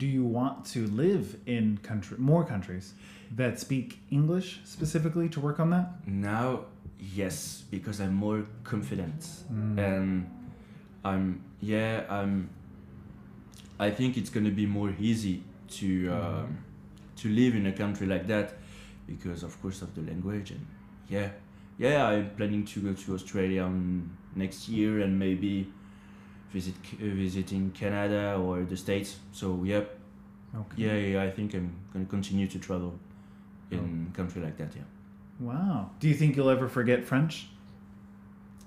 do 0.02 0.06
you 0.06 0.24
want 0.24 0.64
to 0.74 0.86
live 0.88 1.36
in 1.46 1.78
country 1.82 2.16
more 2.18 2.44
countries 2.44 2.94
that 3.36 3.60
speak 3.60 3.98
English 4.10 4.60
specifically 4.64 5.28
to 5.28 5.38
work 5.40 5.60
on 5.60 5.68
that? 5.70 5.86
Now, 6.08 6.64
yes, 6.98 7.64
because 7.70 8.00
I'm 8.04 8.14
more 8.14 8.40
confident 8.64 9.20
Mm. 9.52 9.78
and 9.78 10.26
I'm 11.04 11.40
yeah 11.60 12.04
I'm. 12.18 12.48
I 13.78 13.90
think 13.90 14.16
it's 14.16 14.30
gonna 14.30 14.50
be 14.62 14.66
more 14.66 14.92
easy 14.98 15.42
to 15.78 15.86
um, 16.18 16.48
to 17.20 17.28
live 17.28 17.54
in 17.54 17.66
a 17.66 17.72
country 17.72 18.06
like 18.06 18.26
that 18.28 18.54
because 19.06 19.42
of 19.46 19.52
course 19.62 19.82
of 19.82 19.94
the 19.94 20.02
language 20.02 20.50
and 20.52 20.64
yeah 21.08 21.28
yeah 21.86 22.06
I'm 22.12 22.30
planning 22.36 22.64
to 22.72 22.80
go 22.80 22.92
to 23.02 23.14
Australia 23.14 23.64
um, 23.64 24.10
next 24.36 24.68
year 24.68 25.00
and 25.04 25.18
maybe 25.18 25.52
visit 26.52 26.74
uh, 26.94 27.14
visiting 27.24 27.70
Canada 27.72 28.36
or 28.44 28.64
the 28.64 28.76
States. 28.76 29.16
So 29.32 29.46
yeah 29.64 29.84
Okay. 30.54 30.76
yeah 30.84 30.96
yeah 31.12 31.22
I 31.28 31.30
think 31.36 31.54
I'm 31.54 31.68
gonna 31.92 32.04
continue 32.16 32.46
to 32.54 32.58
travel 32.58 32.92
in 33.70 34.10
country 34.12 34.42
like 34.42 34.56
that 34.58 34.72
yeah. 34.76 34.84
Wow. 35.40 35.90
Do 36.00 36.08
you 36.08 36.14
think 36.14 36.36
you'll 36.36 36.50
ever 36.50 36.68
forget 36.68 37.04
French? 37.04 37.48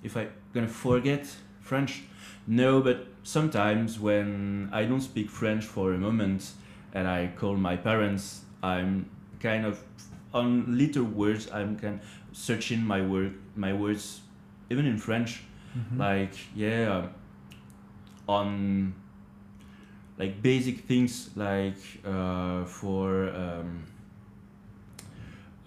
if 0.03 0.15
I 0.17 0.27
gonna 0.53 0.67
forget 0.67 1.25
French, 1.62 2.03
no. 2.48 2.81
But 2.81 3.07
sometimes 3.24 4.00
when 4.00 4.69
I 4.72 4.86
don't 4.86 5.01
speak 5.01 5.29
French 5.29 5.63
for 5.65 5.93
a 5.93 5.98
moment 5.98 6.51
and 6.93 7.07
I 7.07 7.31
call 7.36 7.55
my 7.57 7.75
parents, 7.77 8.41
I'm 8.62 9.10
kind 9.39 9.65
of 9.65 9.79
on 10.34 10.77
little 10.77 11.03
words. 11.05 11.50
I'm 11.51 11.75
kind 11.77 12.00
searching 12.35 12.83
my 12.85 13.01
word, 13.01 13.33
my 13.55 13.71
words, 13.73 14.21
even 14.69 14.85
in 14.85 14.97
French. 14.97 15.41
Mhm. 15.75 15.97
Like 15.99 16.33
yeah, 16.55 16.97
um, 16.97 17.09
on 18.27 18.93
like 20.17 20.41
basic 20.41 20.79
things 20.87 21.29
like 21.35 21.77
uh, 22.05 22.63
for 22.65 23.29
um, 23.29 23.83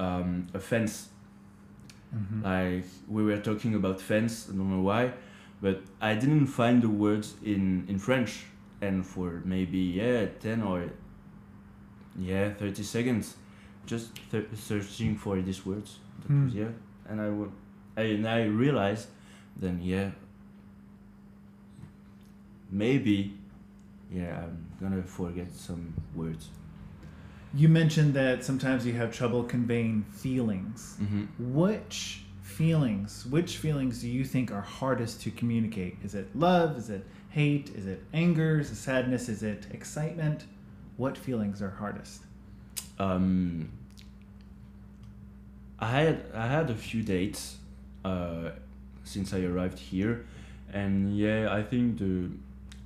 um, 0.01 0.47
a 0.55 0.59
fence 0.59 1.09
Mhm. 2.15 2.43
like 2.43 2.85
we 3.07 3.23
were 3.23 3.37
talking 3.37 3.75
about 3.75 4.01
fence 4.01 4.49
i 4.49 4.57
don't 4.57 4.71
know 4.71 4.81
why 4.81 5.13
but 5.61 5.83
i 6.01 6.15
didn't 6.15 6.47
find 6.47 6.81
the 6.83 6.89
words 6.89 7.35
in 7.45 7.85
in 7.87 7.99
french 7.99 8.47
and 8.81 9.05
for 9.05 9.43
maybe 9.45 9.79
yeah 10.01 10.25
10 10.41 10.63
or 10.63 10.89
yeah 12.19 12.49
30 12.55 12.83
seconds 12.83 13.37
just 13.85 14.09
th- 14.31 14.47
searching 14.55 15.17
for 15.17 15.37
these 15.43 15.67
words 15.67 15.99
that 16.21 16.27
Hmm. 16.29 16.45
was 16.47 16.55
yeah 16.55 16.69
and 17.09 17.21
i 17.21 17.29
would 17.29 17.53
I, 17.97 18.03
and 18.03 18.29
i 18.29 18.45
realized 18.45 19.09
then 19.57 19.81
yeah 19.83 20.11
maybe 22.71 23.35
yeah 24.13 24.45
i'm 24.45 24.67
gonna 24.81 25.03
forget 25.03 25.53
some 25.53 25.95
words 26.15 26.49
You 27.55 27.69
mentioned 27.69 28.13
that 28.15 28.45
sometimes 28.45 28.85
you 28.87 28.93
have 28.93 29.11
trouble 29.11 29.43
conveying 29.43 30.05
feelings. 30.13 30.97
hmm 30.99 31.25
Which 31.39 32.21
feelings, 32.43 33.25
which 33.31 33.57
feelings 33.57 34.03
do 34.03 34.09
you 34.09 34.23
think 34.25 34.53
are 34.53 34.61
hardest 34.61 35.23
to 35.25 35.31
communicate? 35.31 35.97
Is 36.05 36.15
it 36.15 36.27
love? 36.37 36.77
Is 36.77 36.91
it 36.91 37.05
hate? 37.31 37.71
Is 37.75 37.87
it 37.87 38.01
anger? 38.13 38.61
Is 38.61 38.71
it 38.71 38.77
sadness? 38.77 39.29
Is 39.31 39.43
it 39.43 39.67
excitement? 39.73 40.45
What 40.99 41.17
feelings 41.17 41.63
are 41.63 41.71
hardest? 41.71 42.21
um, 42.99 43.71
I 45.81 45.91
had 45.91 46.25
I 46.35 46.47
had 46.47 46.71
a 46.71 46.75
few 46.75 47.03
dates 47.03 47.57
uh, 48.05 48.51
since 49.05 49.33
I 49.33 49.43
arrived 49.43 49.79
here, 49.79 50.27
and 50.73 51.17
yeah, 51.17 51.49
I 51.51 51.63
think 51.63 51.99
the 51.99 52.31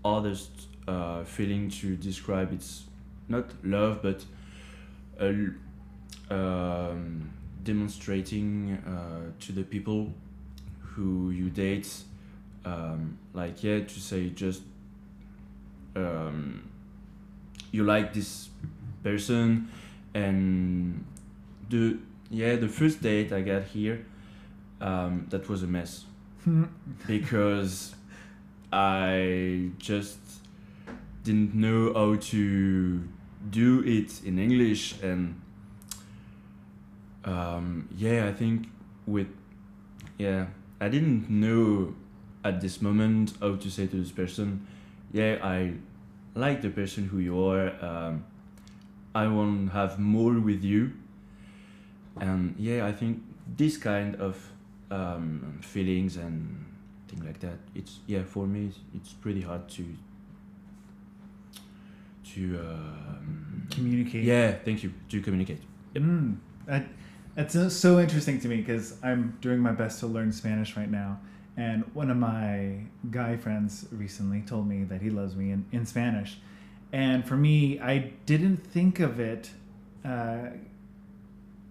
hardest 0.04 0.50
uh, 0.86 1.24
feeling 1.24 1.70
to 1.70 1.96
describe 1.96 2.52
it's 2.52 2.84
not 3.28 3.46
love, 3.64 4.02
but 4.02 4.24
um, 6.30 7.30
demonstrating 7.64 8.78
uh, 8.86 9.30
to 9.40 9.52
the 9.52 9.62
people 9.62 10.12
who 10.80 11.30
you 11.30 11.48
date, 11.48 11.88
um, 12.64 13.16
like 13.32 13.62
yeah, 13.62 13.80
to 13.80 14.00
say 14.00 14.28
just 14.30 14.62
um, 15.96 16.68
you 17.70 17.84
like 17.84 18.12
this 18.12 18.50
person 19.02 19.68
and 20.14 21.04
the 21.70 21.98
yeah 22.32 22.56
the 22.56 22.68
first 22.68 23.02
date 23.02 23.32
i 23.32 23.42
got 23.42 23.62
here 23.64 24.04
um, 24.80 25.26
that 25.30 25.48
was 25.48 25.62
a 25.62 25.66
mess 25.66 26.06
because 27.06 27.94
i 28.72 29.70
just 29.78 30.18
didn't 31.22 31.54
know 31.54 31.92
how 31.94 32.16
to 32.16 33.06
do 33.50 33.80
it 33.84 34.24
in 34.24 34.38
english 34.38 35.00
and 35.02 35.40
um, 37.24 37.88
yeah 37.96 38.26
i 38.26 38.32
think 38.32 38.66
with 39.06 39.28
yeah 40.18 40.46
i 40.80 40.88
didn't 40.88 41.28
know 41.28 41.94
at 42.44 42.60
this 42.60 42.80
moment 42.80 43.34
how 43.40 43.54
to 43.54 43.70
say 43.70 43.86
to 43.86 43.96
this 43.96 44.10
person 44.10 44.66
yeah 45.12 45.36
i 45.42 45.72
like 46.34 46.62
the 46.62 46.70
person 46.70 47.06
who 47.06 47.18
you 47.18 47.46
are 47.46 47.72
um, 47.84 48.24
I 49.14 49.26
want 49.26 49.68
to 49.68 49.72
have 49.76 49.98
more 49.98 50.40
with 50.40 50.64
you. 50.64 50.92
And 52.20 52.54
yeah, 52.58 52.86
I 52.86 52.92
think 52.92 53.22
this 53.56 53.76
kind 53.76 54.16
of 54.16 54.36
um, 54.90 55.58
feelings 55.62 56.16
and 56.16 56.64
things 57.08 57.24
like 57.24 57.40
that. 57.40 57.58
It's 57.74 58.00
yeah 58.06 58.22
for 58.24 58.46
me. 58.46 58.66
It's, 58.66 58.78
it's 58.94 59.12
pretty 59.12 59.40
hard 59.40 59.68
to 59.70 59.84
to 62.34 62.58
um, 62.60 63.66
Communicate. 63.70 64.24
yeah. 64.24 64.52
Thank 64.64 64.82
you 64.82 64.92
to 65.08 65.20
communicate. 65.20 65.60
Mm, 65.94 66.36
that, 66.66 66.86
that's 67.34 67.54
so- 67.54 67.68
so 67.68 68.00
interesting 68.00 68.40
to 68.40 68.48
me 68.48 68.56
because 68.58 68.96
I'm 69.02 69.36
doing 69.40 69.58
my 69.58 69.72
best 69.72 70.00
to 70.00 70.06
learn 70.06 70.32
Spanish 70.32 70.76
right 70.76 70.90
now. 70.90 71.18
And 71.56 71.84
one 71.94 72.10
of 72.10 72.16
my 72.16 72.76
guy 73.10 73.36
friends 73.36 73.86
recently 73.92 74.40
told 74.40 74.66
me 74.66 74.84
that 74.84 75.02
he 75.02 75.10
loves 75.10 75.36
me 75.36 75.50
in, 75.50 75.66
in 75.72 75.84
Spanish. 75.84 76.38
And 76.92 77.26
for 77.26 77.36
me, 77.36 77.78
I 77.80 78.12
didn't 78.24 78.58
think 78.58 79.00
of 79.00 79.20
it 79.20 79.50
uh, 80.04 80.46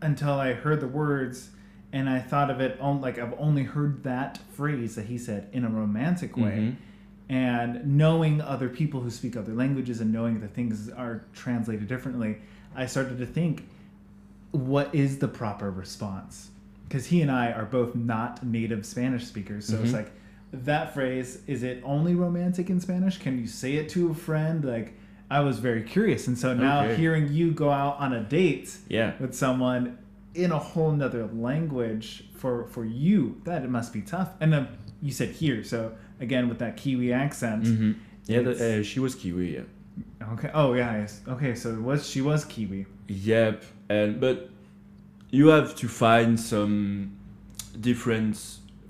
until 0.01 0.33
I 0.33 0.53
heard 0.53 0.81
the 0.81 0.87
words. 0.87 1.51
And 1.93 2.09
I 2.09 2.19
thought 2.19 2.49
of 2.49 2.61
it 2.61 2.79
on, 2.79 3.01
like 3.01 3.19
I've 3.19 3.33
only 3.37 3.63
heard 3.63 4.03
that 4.03 4.39
phrase 4.53 4.95
that 4.95 5.05
he 5.07 5.17
said 5.17 5.49
in 5.51 5.65
a 5.65 5.69
romantic 5.69 6.37
way 6.37 6.57
Mhm. 6.57 6.75
and 7.29 7.97
knowing 7.97 8.39
other 8.41 8.69
people 8.69 9.01
who 9.01 9.09
speak 9.09 9.35
other 9.35 9.53
languages 9.53 9.99
and 9.99 10.11
knowing 10.13 10.39
that 10.39 10.53
things 10.53 10.89
are 10.89 11.23
translated 11.33 11.87
differently, 11.89 12.37
I 12.75 12.85
started 12.85 13.17
to 13.17 13.25
think, 13.25 13.67
what 14.51 14.93
is 14.95 15.17
the 15.19 15.27
proper 15.27 15.69
response? 15.69 16.51
Because 16.87 17.07
he 17.07 17.21
and 17.21 17.29
I 17.31 17.51
are 17.51 17.65
both 17.65 17.93
not 17.95 18.45
native 18.45 18.85
Spanish 18.85 19.25
speakers, 19.27 19.65
so 19.65 19.79
it's 19.81 19.91
Mhm. 19.91 19.95
like 19.95 20.11
that 20.53 20.93
phrase. 20.93 21.41
Is 21.47 21.63
it 21.63 21.81
only 21.85 22.15
romantic 22.15 22.69
in 22.69 22.79
Spanish? 22.79 23.17
Can 23.17 23.37
you 23.39 23.47
say 23.47 23.75
it 23.75 23.89
to 23.89 24.09
a 24.11 24.13
friend? 24.13 24.63
Like 24.63 24.93
I 25.37 25.39
was 25.39 25.59
very 25.59 25.83
curious, 25.95 26.27
and 26.27 26.37
so 26.37 26.53
now 26.53 26.83
Okay. 26.83 26.95
hearing 27.01 27.25
you 27.31 27.51
go 27.51 27.69
out 27.71 27.95
on 27.99 28.11
a 28.13 28.23
date 28.39 28.67
Yeah. 28.89 29.13
with 29.19 29.33
someone 29.33 29.97
in 30.33 30.51
a 30.51 30.59
whole 30.59 30.91
nother 30.91 31.25
language 31.49 32.07
for 32.39 32.67
for 32.73 32.83
you 32.85 33.19
that 33.47 33.63
it 33.65 33.69
must 33.69 33.91
be 33.93 34.01
tough 34.01 34.29
and 34.41 34.51
then 34.53 34.65
you 35.01 35.11
said 35.11 35.29
here 35.41 35.61
so 35.63 35.79
again 36.21 36.47
with 36.49 36.59
that 36.63 36.73
kiwi 36.81 37.11
accent 37.25 37.67
hmm 37.67 37.91
Yeah. 38.27 38.41
The, 38.43 38.79
uh, 38.79 38.83
she 38.83 38.99
was 39.05 39.13
Kiwi. 39.21 39.47
Yeah. 39.57 40.31
okay 40.33 40.49
oh 40.53 40.69
yeah 40.81 40.91
yes. 41.01 41.11
okay 41.27 41.53
so 41.61 41.67
it 41.77 41.81
was 41.89 41.99
she 42.11 42.21
was 42.21 42.45
kiwi 42.45 42.85
Yep, 43.07 43.63
and 43.89 44.09
but 44.21 44.37
you 45.37 45.47
have 45.55 45.75
to 45.81 45.87
find 45.89 46.39
some 46.39 47.11
different 47.87 48.37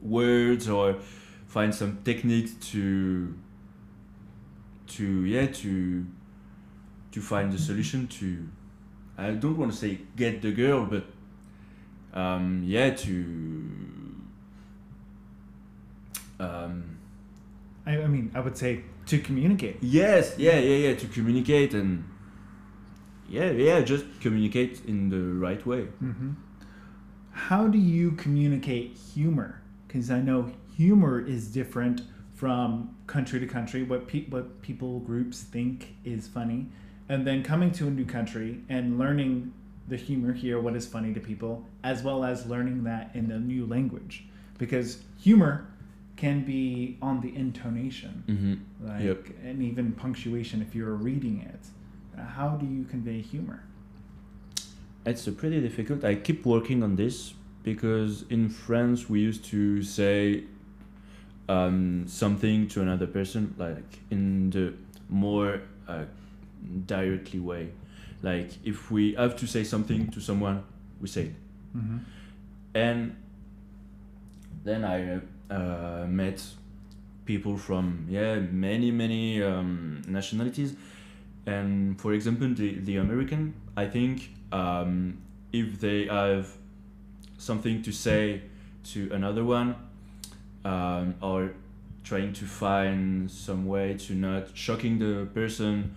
words 0.01 0.69
or 0.69 0.85
find 1.47 1.73
some 1.73 1.91
techniques 2.09 2.53
to 2.71 3.33
to 4.95 5.05
yeah 5.25 5.47
to 5.47 6.05
to 7.11 7.21
find 7.21 7.51
the 7.51 7.57
solution 7.57 8.07
to 8.07 8.47
I 9.17 9.31
don't 9.31 9.57
want 9.57 9.71
to 9.71 9.77
say 9.77 9.99
get 10.15 10.41
the 10.41 10.51
girl 10.51 10.85
but 10.85 11.05
um 12.13 12.63
yeah 12.65 12.89
to 12.91 13.11
um 16.39 16.97
I, 17.85 18.01
I 18.01 18.07
mean 18.07 18.31
i 18.35 18.39
would 18.39 18.57
say 18.57 18.83
to 19.07 19.19
communicate. 19.19 19.77
Yes 19.81 20.35
yeah 20.37 20.59
yeah 20.59 20.89
yeah 20.89 20.95
to 20.95 21.07
communicate 21.07 21.73
and 21.73 22.05
yeah 23.29 23.51
yeah 23.51 23.81
just 23.81 24.05
communicate 24.21 24.81
in 24.85 25.09
the 25.09 25.21
right 25.45 25.65
way. 25.65 25.83
Hmm 25.99 26.31
how 27.31 27.67
do 27.67 27.77
you 27.77 28.11
communicate 28.11 28.97
humor? 29.13 29.61
Because 29.87 30.11
i 30.11 30.19
know 30.21 30.51
humor 30.75 31.19
is 31.19 31.47
different 31.47 32.01
from 32.33 32.95
country 33.07 33.39
to 33.39 33.45
country. 33.47 33.83
What 33.83 34.07
pe- 34.07 34.25
what 34.25 34.61
people 34.61 34.99
groups 34.99 35.41
think 35.41 35.95
is 36.03 36.27
funny 36.27 36.67
and 37.11 37.27
then 37.27 37.43
coming 37.43 37.71
to 37.71 37.87
a 37.87 37.91
new 37.91 38.05
country 38.05 38.61
and 38.69 38.97
learning 38.97 39.53
the 39.87 39.97
humor 39.97 40.33
here 40.33 40.59
what 40.59 40.75
is 40.75 40.85
funny 40.87 41.13
to 41.13 41.19
people 41.19 41.65
as 41.83 42.03
well 42.03 42.23
as 42.23 42.45
learning 42.45 42.83
that 42.83 43.11
in 43.13 43.27
the 43.27 43.39
new 43.39 43.65
language 43.65 44.25
because 44.57 45.03
humor 45.19 45.67
can 46.15 46.43
be 46.45 46.97
on 47.01 47.19
the 47.21 47.35
intonation 47.35 48.23
mm-hmm. 48.27 48.87
like 48.87 49.03
Yep. 49.03 49.27
and 49.43 49.61
even 49.63 49.91
punctuation 49.91 50.61
if 50.61 50.73
you're 50.75 50.93
reading 50.93 51.41
it 51.41 51.63
How 52.17 52.49
do 52.49 52.65
you 52.65 52.83
convey 52.83 53.21
humor? 53.21 53.63
It's 55.05 55.25
a 55.27 55.31
pretty 55.31 55.59
difficult. 55.61 56.03
I 56.03 56.15
keep 56.15 56.45
working 56.45 56.83
on 56.83 56.95
this 56.95 57.33
because 57.63 58.25
in 58.29 58.49
France 58.49 59.09
we 59.09 59.19
used 59.21 59.45
to 59.45 59.81
say 59.83 60.43
um, 61.49 62.05
something 62.07 62.67
to 62.69 62.81
another 62.81 63.07
person 63.07 63.55
like 63.57 63.99
in 64.09 64.49
the 64.51 64.73
more 65.09 65.61
uh, 65.87 66.05
directly 66.85 67.39
way. 67.39 67.71
Like 68.21 68.51
if 68.63 68.91
we 68.91 69.13
have 69.15 69.35
to 69.37 69.47
say 69.47 69.63
something 69.63 70.09
to 70.11 70.19
someone, 70.19 70.63
we 70.99 71.07
say 71.07 71.23
it. 71.23 71.35
Mm-hmm. 71.75 71.97
and 72.75 73.15
then 74.65 74.83
I 74.83 75.21
uh, 75.53 76.05
met 76.05 76.43
people 77.25 77.57
from 77.57 78.05
yeah 78.09 78.39
many 78.39 78.91
many 78.91 79.41
um, 79.41 80.01
nationalities, 80.07 80.75
and 81.45 81.99
for 81.99 82.13
example 82.13 82.49
the 82.53 82.79
the 82.79 82.97
American 82.97 83.53
I 83.77 83.85
think 83.87 84.31
um, 84.51 85.21
if 85.53 85.79
they 85.79 86.05
have 86.07 86.49
something 87.37 87.81
to 87.83 87.91
say 87.91 88.41
to 88.83 89.09
another 89.13 89.43
one 89.43 89.75
um, 90.65 91.15
or 91.21 91.53
trying 92.03 92.33
to 92.33 92.45
find 92.45 93.29
some 93.29 93.65
way 93.65 93.95
to 93.95 94.13
not 94.13 94.49
shocking 94.53 94.99
the 94.99 95.27
person 95.33 95.95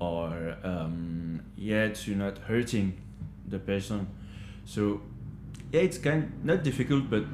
or 0.00 0.56
um, 0.62 1.42
yeah 1.56 1.88
to 1.88 2.14
not 2.14 2.38
hurting 2.38 3.00
the 3.46 3.58
person. 3.58 4.06
So 4.64 5.00
yeah 5.72 5.80
it's 5.80 5.98
kind 5.98 6.32
not 6.44 6.62
difficult 6.62 7.10
but 7.10 7.24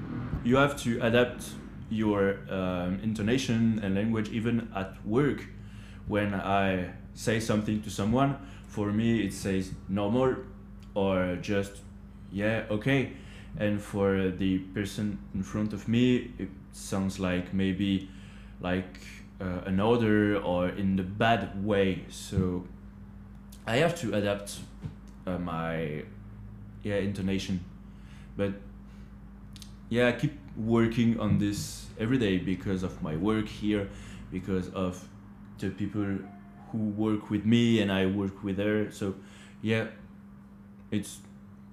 you 0.45 0.57
have 0.57 0.81
to 0.83 1.01
adapt 1.01 1.45
your 1.91 2.39
um, 2.51 2.99
intonation 3.03 3.81
and 3.83 3.95
language 3.95 4.29
even 4.31 4.69
at 4.75 5.05
work. 5.07 5.45
When 6.07 6.35
i 6.35 6.91
say 7.15 7.41
something 7.41 7.81
to 7.83 7.91
someone 7.91 8.37
for 8.67 8.93
me 8.93 9.25
it 9.25 9.33
says 9.33 9.73
normal 9.89 10.37
or 10.95 11.37
just 11.41 11.73
yeah 12.33 12.65
okay. 12.71 13.13
And 13.57 13.81
for 13.81 14.31
the 14.31 14.59
person 14.59 15.19
in 15.33 15.43
front 15.45 15.73
of 15.73 15.87
me 15.89 16.33
it 16.39 16.49
sounds 16.73 17.21
like 17.21 17.55
maybe 17.55 18.11
like 18.61 18.99
uh, 19.41 19.63
an 19.67 19.81
order 19.81 20.39
or 20.41 20.69
in 20.69 20.97
the 20.97 21.03
bad 21.03 21.65
way 21.65 22.05
so 22.09 22.65
i 23.67 23.77
have 23.77 23.95
to 23.99 24.15
adapt 24.15 24.61
uh, 25.27 25.39
my 25.39 26.03
yeah 26.83 26.97
intonation 26.97 27.65
but 28.37 28.53
yeah 29.89 30.09
i 30.09 30.13
keep 30.13 30.33
working 30.57 31.19
on 31.19 31.39
this 31.39 31.87
every 31.99 32.19
day 32.19 32.39
because 32.39 32.83
of 32.83 33.03
my 33.03 33.17
work 33.17 33.49
here 33.49 33.89
because 34.31 34.69
of 34.71 35.07
the 35.59 35.71
people 35.71 36.19
who 36.71 36.79
work 36.97 37.31
with 37.31 37.45
me 37.45 37.81
and 37.81 37.91
i 37.93 38.07
work 38.07 38.43
with 38.43 38.59
her 38.59 38.91
so 38.91 39.15
yeah 39.63 39.87
it's 40.91 41.19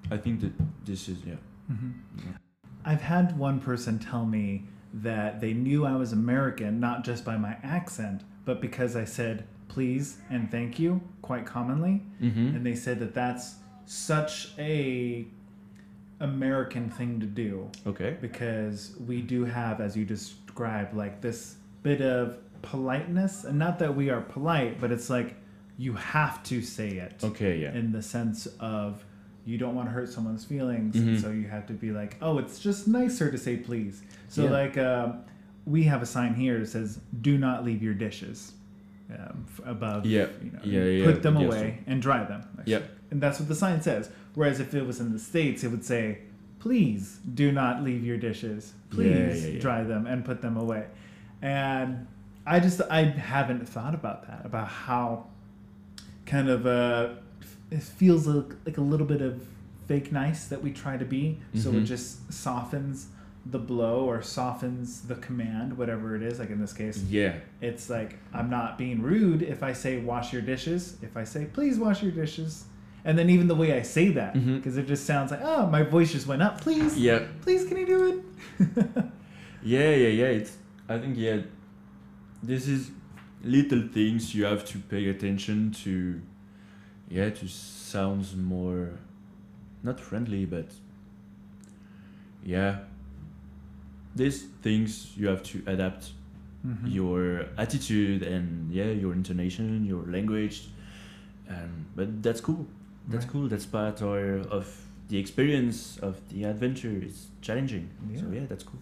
i 0.09 0.17
think 0.17 0.41
that 0.41 0.53
this 0.85 1.07
is 1.09 1.17
yeah, 1.25 1.35
Mm-hmm. 1.71 1.91
yeah. 2.17 2.31
I've 2.83 3.01
had 3.01 3.37
one 3.37 3.59
person 3.61 3.97
tell 3.99 4.25
me 4.25 4.63
that 4.93 5.39
they 5.39 5.53
knew 5.53 5.85
I 5.85 5.95
was 5.95 6.11
American 6.11 6.79
not 6.79 7.03
just 7.03 7.23
by 7.23 7.37
my 7.37 7.57
accent, 7.63 8.23
but 8.45 8.61
because 8.61 8.95
I 8.95 9.05
said 9.05 9.45
please 9.67 10.17
and 10.29 10.51
thank 10.51 10.77
you 10.79 11.01
quite 11.21 11.45
commonly. 11.45 12.03
Mm-hmm. 12.21 12.55
And 12.55 12.65
they 12.65 12.75
said 12.75 12.99
that 12.99 13.13
that's 13.13 13.55
such 13.85 14.51
a 14.57 15.25
American 16.19 16.89
thing 16.89 17.19
to 17.19 17.25
do 17.25 17.69
okay 17.87 18.15
because 18.21 18.95
we 19.07 19.21
do 19.21 19.45
have, 19.45 19.81
as 19.81 19.97
you 19.97 20.05
described, 20.05 20.95
like 20.95 21.21
this 21.21 21.55
bit 21.83 22.01
of 22.01 22.37
politeness. 22.61 23.43
And 23.43 23.57
not 23.57 23.79
that 23.79 23.95
we 23.95 24.09
are 24.09 24.21
polite, 24.21 24.79
but 24.79 24.91
it's 24.91 25.09
like 25.09 25.35
you 25.77 25.93
have 25.93 26.43
to 26.43 26.61
say 26.61 26.89
it 26.89 27.15
okay 27.23 27.57
yeah 27.57 27.73
in 27.73 27.91
the 27.91 28.03
sense 28.03 28.45
of 28.59 29.03
you 29.51 29.57
don't 29.57 29.75
want 29.75 29.87
to 29.87 29.91
hurt 29.91 30.09
someone's 30.09 30.45
feelings 30.45 30.95
Mhm. 30.95 31.21
so 31.21 31.29
you 31.31 31.47
have 31.47 31.65
to 31.67 31.73
be 31.73 31.91
like 31.91 32.15
oh 32.21 32.37
it's 32.37 32.57
just 32.59 32.87
nicer 32.87 33.29
to 33.31 33.37
say 33.37 33.57
please 33.57 34.01
so 34.29 34.43
Yeah. 34.45 34.49
like 34.59 34.77
um, 34.77 35.07
we 35.65 35.83
have 35.83 36.01
a 36.01 36.05
sign 36.05 36.33
here 36.35 36.57
that 36.59 36.67
says 36.67 36.99
do 37.21 37.37
not 37.37 37.57
leave 37.65 37.81
your 37.83 37.93
dishes 37.93 38.53
um, 39.13 39.45
f- 39.53 39.61
above 39.65 40.05
Yeah. 40.05 40.27
you 40.43 40.51
know 40.51 40.59
Yeah, 40.63 40.83
yeah, 40.85 41.05
put 41.05 41.21
them 41.21 41.35
away 41.37 41.79
and 41.87 42.01
dry 42.01 42.23
them 42.23 42.41
Yep. 42.65 42.89
and 43.11 43.21
that's 43.21 43.39
what 43.39 43.49
the 43.49 43.55
sign 43.55 43.81
says 43.81 44.09
whereas 44.35 44.59
if 44.59 44.73
it 44.73 44.85
was 44.85 44.99
in 45.01 45.11
the 45.11 45.19
states 45.19 45.63
it 45.65 45.69
would 45.69 45.83
say 45.83 46.19
please 46.59 47.19
do 47.41 47.51
not 47.51 47.83
leave 47.83 48.03
your 48.05 48.17
dishes 48.17 48.73
please 48.89 49.59
dry 49.61 49.83
them 49.83 50.05
and 50.07 50.23
put 50.23 50.41
them 50.41 50.55
away 50.57 50.85
and 51.41 52.07
i 52.45 52.59
just 52.59 52.79
i 52.89 53.01
haven't 53.03 53.67
thought 53.67 53.93
about 53.95 54.19
that 54.27 54.45
about 54.45 54.67
how 54.67 55.25
kind 56.25 56.47
of 56.49 56.65
uh 56.65 57.09
it 57.71 57.81
feels 57.81 58.27
a, 58.27 58.45
like 58.65 58.77
a 58.77 58.81
little 58.81 59.07
bit 59.07 59.21
of 59.21 59.43
fake 59.87 60.11
nice 60.11 60.45
that 60.47 60.61
we 60.61 60.71
try 60.71 60.97
to 60.97 61.05
be. 61.05 61.39
So 61.55 61.69
it 61.69 61.73
Mhm. 61.83 61.85
just 61.85 62.31
softens 62.31 63.07
the 63.45 63.57
blow 63.59 64.05
or 64.05 64.21
softens 64.21 65.01
the 65.01 65.15
command 65.15 65.75
whatever 65.75 66.15
it 66.15 66.21
is 66.21 66.37
like 66.39 66.51
in 66.51 66.59
this 66.61 66.73
case. 66.73 67.01
Yeah. 67.09 67.33
It's 67.59 67.89
like 67.89 68.19
i'm 68.33 68.49
not 68.51 68.77
being 68.77 69.01
rude 69.01 69.41
if 69.41 69.63
i 69.63 69.73
say 69.73 69.97
wash 69.99 70.31
your 70.31 70.43
dishes. 70.43 70.97
If 71.01 71.17
i 71.17 71.23
say 71.23 71.45
please 71.51 71.79
wash 71.79 72.03
your 72.03 72.11
dishes. 72.11 72.65
And 73.03 73.17
then 73.17 73.31
even 73.31 73.47
the 73.47 73.55
way 73.55 73.73
i 73.75 73.81
say 73.81 74.09
that 74.09 74.33
because 74.35 74.77
it 74.77 74.85
just 74.85 75.05
sounds 75.07 75.31
like 75.31 75.39
oh 75.43 75.65
my 75.67 75.81
voice 75.81 76.11
just 76.11 76.27
went 76.27 76.43
up. 76.43 76.61
Please 76.61 76.95
yeah 76.99 77.19
please 77.41 77.65
can 77.67 77.77
you 77.77 77.87
do 77.87 77.99
it? 78.11 78.17
Yeah, 79.63 79.91
yeah, 79.91 80.07
yeah. 80.21 80.25
It's 80.39 80.57
I 80.89 80.97
think 80.99 81.17
yeah, 81.17 81.37
this 82.43 82.67
is 82.67 82.91
little 83.43 83.83
things 83.93 84.33
you 84.35 84.45
have 84.45 84.65
to 84.65 84.77
pay 84.79 85.07
attention 85.09 85.71
to. 85.83 86.21
Yeah, 87.11 87.29
to 87.29 87.47
sounds 87.47 88.35
more, 88.35 88.91
not 89.83 89.99
friendly, 89.99 90.45
but 90.45 90.71
yeah. 92.45 92.79
These 94.15 94.43
things 94.61 95.11
you 95.17 95.27
have 95.27 95.43
to 95.43 95.61
adapt 95.67 96.11
Mhm. 96.65 96.93
your 96.93 97.45
attitude 97.57 98.23
and 98.23 98.71
yeah 98.71 98.91
your 98.91 99.13
intonation, 99.13 99.85
your 99.85 100.03
language, 100.05 100.69
and 101.49 101.85
but 101.95 102.21
that's 102.23 102.41
cool. 102.41 102.65
That's 103.09 103.25
Right. 103.25 103.31
cool. 103.33 103.47
That's 103.49 103.65
part 103.65 104.01
or, 104.01 104.41
of 104.49 104.65
the 105.09 105.17
experience 105.17 105.97
of 106.01 106.15
the 106.29 106.43
adventure. 106.45 106.91
It's 107.01 107.27
challenging. 107.41 107.89
Yeah. 108.09 108.19
So 108.21 108.25
Yeah. 108.27 108.39
yeah, 108.41 108.45
that's 108.47 108.63
cool. 108.63 108.79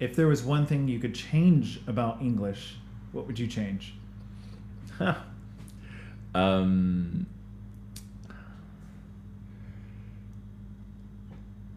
if 0.00 0.16
there 0.16 0.26
was 0.26 0.42
one 0.42 0.66
thing 0.66 0.88
you 0.88 0.98
could 0.98 1.14
change 1.14 1.78
about 1.86 2.20
english 2.20 2.74
what 3.12 3.26
would 3.28 3.38
you 3.38 3.46
change 3.46 3.94
um, 6.34 7.26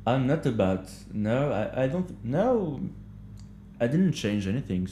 I'm 0.07 0.25
not 0.25 0.45
about 0.45 0.89
no. 1.11 1.51
I, 1.51 1.83
I 1.83 1.87
don't 1.87 2.23
no. 2.23 2.79
I 3.77 3.87
didn't 3.87 4.13
change 4.13 4.47
anything. 4.47 4.87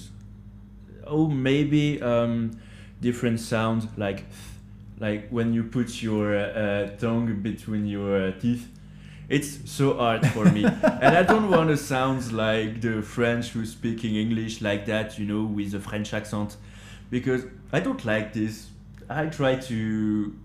Oh, 1.08 1.30
maybe 1.30 2.02
um, 2.02 2.60
different 3.00 3.40
sounds 3.40 3.88
like 3.96 4.26
like 5.00 5.30
when 5.30 5.54
you 5.54 5.64
put 5.64 6.02
your 6.04 6.36
uh, 6.36 6.90
tongue 6.98 7.42
between 7.42 7.86
your 7.86 8.28
uh, 8.28 8.32
teeth. 8.34 8.68
It's 9.30 9.72
so 9.72 9.96
hard 9.96 10.28
for 10.28 10.46
me, 10.52 10.66
and 11.02 11.18
I 11.18 11.24
don't 11.24 11.50
want 11.50 11.70
to 11.70 11.78
sound 11.78 12.34
like 12.34 12.82
the 12.82 13.02
French 13.02 13.52
who's 13.52 13.72
speaking 13.72 14.18
English 14.18 14.62
like 14.62 14.86
that, 14.86 15.18
you 15.18 15.26
know, 15.26 15.44
with 15.46 15.74
a 15.74 15.80
French 15.80 16.14
accent, 16.14 16.58
because 17.10 17.46
I 17.72 17.80
don't 17.80 18.04
like 18.06 18.34
this. 18.34 18.68
I 19.10 19.28
try 19.28 19.56
to, 19.56 20.36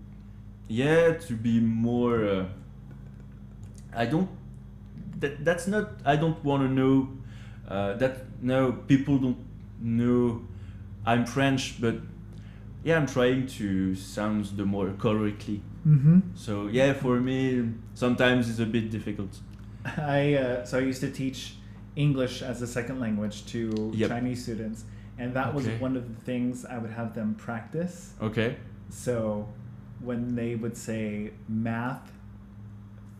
yeah, 0.69 1.13
to 1.13 1.33
be 1.33 1.59
more. 1.59 2.25
Uh, 2.25 2.45
I 3.93 4.05
don't. 4.05 4.29
That 5.21 5.45
that's 5.45 5.67
not. 5.67 5.85
I 6.05 6.15
don't 6.17 6.43
want 6.43 6.63
to 6.63 6.69
know. 6.69 7.09
Uh, 7.67 7.93
that 7.97 8.25
no 8.41 8.73
people 8.87 9.17
don't 9.17 9.37
know. 9.79 10.41
I'm 11.05 11.25
French, 11.25 11.79
but 11.79 11.95
yeah, 12.83 12.97
I'm 12.97 13.07
trying 13.07 13.47
to 13.59 13.95
sound 13.95 14.45
the 14.57 14.65
more 14.65 14.91
correctly. 14.99 15.61
mm-hmm. 15.87 16.19
So 16.35 16.67
yeah, 16.67 16.93
for 16.93 17.19
me, 17.19 17.69
sometimes 17.93 18.49
it's 18.49 18.59
a 18.59 18.65
bit 18.65 18.91
difficult. 18.91 19.39
I 19.97 20.33
uh, 20.35 20.65
so 20.65 20.77
I 20.77 20.81
used 20.81 21.01
to 21.01 21.09
teach 21.11 21.55
English 21.95 22.41
as 22.41 22.61
a 22.61 22.67
second 22.67 22.99
language 22.99 23.45
to 23.53 23.91
Yep. 23.95 24.09
Chinese 24.09 24.43
students, 24.43 24.85
and 25.17 25.33
that 25.33 25.53
was 25.53 25.67
one 25.79 25.95
of 25.97 26.03
the 26.13 26.21
things 26.25 26.65
I 26.65 26.77
would 26.77 26.91
have 26.91 27.13
them 27.15 27.35
practice. 27.35 28.13
Okay. 28.21 28.55
So 28.89 29.47
when 30.01 30.35
they 30.35 30.55
would 30.55 30.75
say 30.77 31.31
math, 31.47 32.11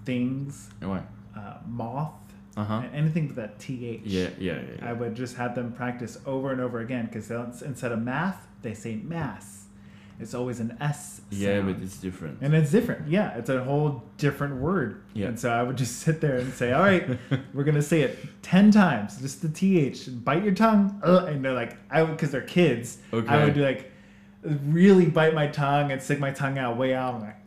things, 0.06 0.70
Ouais. 0.82 1.04
Uh, 1.36 1.58
moth, 1.68 2.14
Uh 2.58 2.64
huh. 2.64 2.84
anything 2.94 3.28
with 3.28 3.36
that 3.38 3.60
th, 3.60 4.02
Yeah, 4.04 4.30
yeah, 4.40 4.60
yeah. 4.80 4.90
I 4.90 4.94
would 4.94 5.16
just 5.16 5.36
have 5.38 5.56
them 5.56 5.72
practice 5.72 6.18
over 6.26 6.52
and 6.52 6.60
over 6.62 6.80
again 6.80 7.06
because 7.06 7.32
instead 7.62 7.92
of 7.92 8.02
math, 8.02 8.48
they 8.62 8.74
say 8.74 8.96
mass. 8.96 9.58
It's 10.20 10.36
always 10.36 10.60
an 10.60 10.78
s. 10.80 11.22
Yeah, 11.32 11.62
but 11.62 11.78
it's 11.82 11.98
different. 11.98 12.38
And 12.42 12.54
it's 12.54 12.70
different. 12.70 13.08
Yeah, 13.08 13.36
it's 13.40 13.50
a 13.50 13.64
whole 13.64 14.04
different 14.18 14.58
word. 14.58 15.02
Yeah. 15.16 15.30
And 15.30 15.40
so 15.40 15.50
I 15.50 15.64
would 15.64 15.78
just 15.78 16.00
sit 16.06 16.22
there 16.22 16.38
and 16.38 16.54
say, 16.54 16.74
all 16.74 16.84
right, 16.84 17.08
we're 17.56 17.64
going 17.64 17.74
to 17.76 17.82
say 17.82 18.02
it 18.02 18.20
10 18.44 18.70
times, 18.70 19.18
just 19.20 19.42
the 19.42 19.50
TH. 19.50 20.24
Bite 20.24 20.44
your 20.44 20.54
tongue. 20.54 21.02
Uh, 21.04 21.26
and 21.28 21.44
they're 21.44 21.54
like, 21.54 21.76
I 21.90 22.04
would, 22.04 22.12
because 22.12 22.30
they're 22.30 22.42
kids, 22.42 23.00
Okay. 23.12 23.28
I 23.28 23.44
would 23.46 23.56
do 23.56 23.64
like, 23.64 23.92
really 24.44 25.06
bite 25.08 25.34
my 25.34 25.48
tongue 25.48 25.92
and 25.92 26.00
stick 26.02 26.20
my 26.20 26.32
tongue 26.32 26.60
out 26.60 26.78
way 26.78 26.94
out. 26.94 27.16
I'm 27.16 27.22
like, 27.22 27.38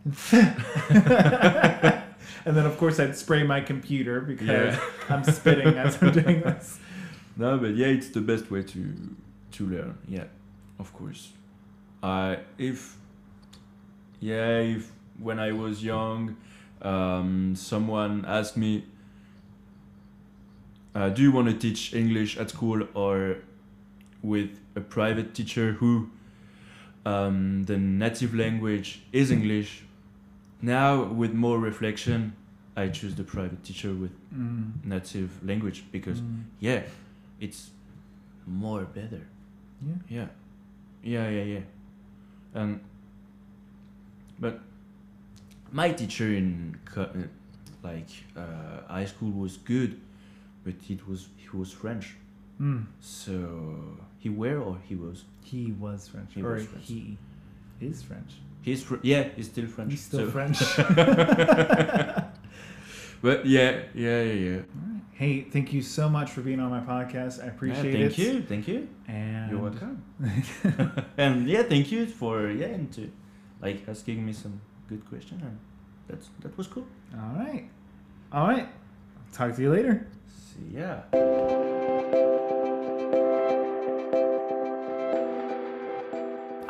and 2.44 2.56
then 2.56 2.66
of 2.66 2.76
course 2.78 2.98
I'd 3.00 3.16
spray 3.16 3.42
my 3.42 3.60
computer 3.60 4.20
because 4.20 4.48
Yeah. 4.48 4.80
I'm 5.08 5.24
spitting 5.24 5.76
as 5.78 6.00
I'm 6.02 6.12
doing 6.12 6.40
this. 6.48 6.78
No, 7.36 7.58
but 7.58 7.74
yeah, 7.76 7.88
it's 7.88 8.08
the 8.10 8.20
best 8.20 8.50
way 8.50 8.62
to 8.62 8.80
to 9.52 9.66
learn. 9.66 9.98
Yeah, 10.08 10.24
of 10.78 10.92
course. 10.92 11.32
I 12.02 12.38
if 12.58 12.96
yeah 14.20 14.58
if 14.58 14.90
when 15.18 15.38
I 15.38 15.52
was 15.52 15.82
young, 15.82 16.36
um, 16.82 17.54
someone 17.56 18.24
asked 18.26 18.56
me, 18.56 18.84
uh, 20.94 21.08
"Do 21.10 21.22
you 21.22 21.32
want 21.32 21.48
to 21.48 21.54
teach 21.54 21.94
English 21.94 22.36
at 22.36 22.50
school 22.50 22.86
or 22.94 23.36
with 24.22 24.50
a 24.76 24.80
private 24.80 25.34
teacher 25.34 25.72
who 25.72 26.10
um, 27.06 27.64
the 27.64 27.76
native 27.78 28.34
language 28.34 29.02
is 29.12 29.30
English?" 29.30 29.83
Now, 30.64 31.02
with 31.20 31.34
more 31.34 31.58
reflection, 31.58 32.32
I 32.76 32.88
choose 32.88 33.14
the 33.14 33.24
private 33.24 33.62
teacher 33.62 33.92
with 33.94 34.12
Mm. 34.32 34.84
native 34.84 35.30
language 35.44 35.84
because 35.92 36.20
Mm. 36.20 36.44
yeah, 36.60 36.82
it's 37.40 37.70
more 38.46 38.84
better. 38.84 39.20
Yeah. 39.86 39.96
Yeah, 40.08 40.28
yeah, 41.02 41.28
yeah, 41.30 41.44
yeah. 41.54 41.64
And 42.54 42.80
but 44.40 44.60
my 45.72 45.92
teacher 45.92 46.28
in 46.32 46.76
uh, 46.96 47.06
like 47.82 48.08
uh, 48.36 48.80
high 48.88 49.04
school 49.06 49.30
was 49.32 49.58
good, 49.58 50.00
but 50.64 50.74
it 50.88 51.06
was 51.06 51.28
he 51.36 51.48
was 51.56 51.72
French. 51.72 52.14
Mm. 52.60 52.86
So 53.00 53.32
he 54.18 54.30
were 54.30 54.58
or 54.58 54.78
he 54.88 54.96
was 54.96 55.24
He 55.42 55.72
was 55.72 56.08
French. 56.08 56.32
He 56.34 56.42
or 56.42 56.54
was 56.54 56.64
French. 56.66 56.86
he 56.86 57.18
is 57.80 58.02
French. 58.02 58.32
He's 58.64 58.82
fr- 58.82 59.02
yeah 59.02 59.28
he's 59.36 59.46
still 59.46 59.66
French. 59.66 59.90
He's 59.92 60.04
still 60.04 60.26
so- 60.26 60.32
French. 60.32 60.58
But 63.24 63.46
yeah, 63.46 63.84
yeah, 63.94 64.20
yeah, 64.20 64.32
yeah. 64.50 64.58
Hey, 65.12 65.40
thank 65.40 65.72
you 65.72 65.80
so 65.80 66.10
much 66.10 66.30
for 66.30 66.42
being 66.42 66.60
on 66.60 66.68
my 66.68 66.80
podcast. 66.80 67.42
I 67.42 67.46
appreciate 67.46 67.98
yeah, 67.98 68.04
it. 68.04 68.14
thank 68.14 68.18
you, 68.18 68.42
thank 68.42 68.68
you. 68.68 68.88
And 69.08 69.50
You're 69.50 69.60
welcome. 69.60 70.04
and 71.16 71.48
yeah, 71.48 71.62
thank 71.62 71.90
you 71.90 72.04
for 72.04 72.50
yeah 72.50 72.66
and 72.66 72.92
to 72.92 73.10
like 73.62 73.88
asking 73.88 74.26
me 74.26 74.34
some 74.34 74.60
good 74.90 75.08
question 75.08 75.40
and 75.40 75.58
that's 76.06 76.28
that 76.40 76.54
was 76.58 76.66
cool. 76.66 76.86
All 77.14 77.34
right. 77.34 77.66
All 78.30 78.46
right. 78.46 78.68
Talk 79.32 79.56
to 79.56 79.62
you 79.62 79.72
later. 79.72 80.06
See 80.28 80.76
ya. 80.76 81.72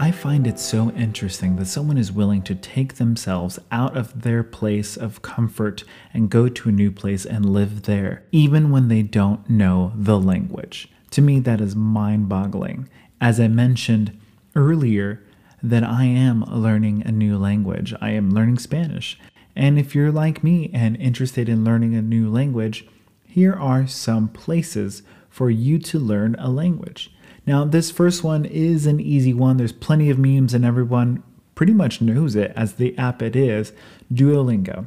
I 0.05 0.11
find 0.11 0.47
it 0.47 0.59
so 0.59 0.91
interesting 0.91 1.57
that 1.57 1.65
someone 1.65 1.97
is 1.97 2.13
willing 2.13 2.43
to 2.43 2.55
take 2.55 2.97
themselves 2.97 3.59
out 3.73 3.97
of 3.97 4.21
their 4.21 4.43
place 4.43 4.99
of 4.99 5.23
comfort 5.23 5.83
and 6.13 6.29
go 6.29 6.47
to 6.47 6.69
a 6.69 6.73
new 6.73 6.91
place 6.91 7.25
and 7.25 7.49
live 7.49 7.85
there, 7.85 8.23
even 8.31 8.71
when 8.71 8.89
they 8.89 9.01
don't 9.01 9.49
know 9.49 9.95
the 9.97 10.19
language. 10.19 10.91
To 11.13 11.23
me, 11.23 11.41
that 11.41 11.59
is 11.59 11.75
mind 11.75 12.29
boggling. 12.29 12.87
As 13.19 13.41
I 13.41 13.49
mentioned 13.49 14.21
earlier, 14.55 15.25
that 15.63 15.85
I 15.85 16.05
am 16.05 16.45
learning 16.51 17.05
a 17.07 17.11
new 17.11 17.39
language. 17.39 17.95
I 17.99 18.11
am 18.11 18.31
learning 18.31 18.59
Spanish. 18.59 19.19
And 19.57 19.79
if 19.79 19.95
you're 19.95 20.13
like 20.13 20.45
me 20.45 20.71
and 20.75 20.99
interested 20.99 21.49
in 21.49 21.65
learning 21.65 21.95
a 21.95 22.03
new 22.03 22.29
language, 22.29 22.87
here 23.27 23.55
are 23.55 23.87
some 23.87 24.29
places 24.29 25.03
for 25.31 25.49
you 25.49 25.79
to 25.79 25.99
learn 25.99 26.37
a 26.39 26.51
language. 26.51 27.11
Now, 27.47 27.65
this 27.65 27.91
first 27.91 28.25
one 28.25 28.45
is 28.45 28.87
an 28.87 29.01
easy 29.01 29.35
one. 29.35 29.59
There's 29.59 29.73
plenty 29.73 30.11
of 30.11 30.19
memes, 30.19 30.55
and 30.55 30.65
everyone 30.65 31.23
pretty 31.55 31.75
much 31.75 32.01
knows 32.01 32.35
it 32.35 32.53
as 32.57 32.75
the 32.75 32.97
app 32.99 33.23
it 33.23 33.37
is 33.37 33.73
Duolingo. 34.13 34.87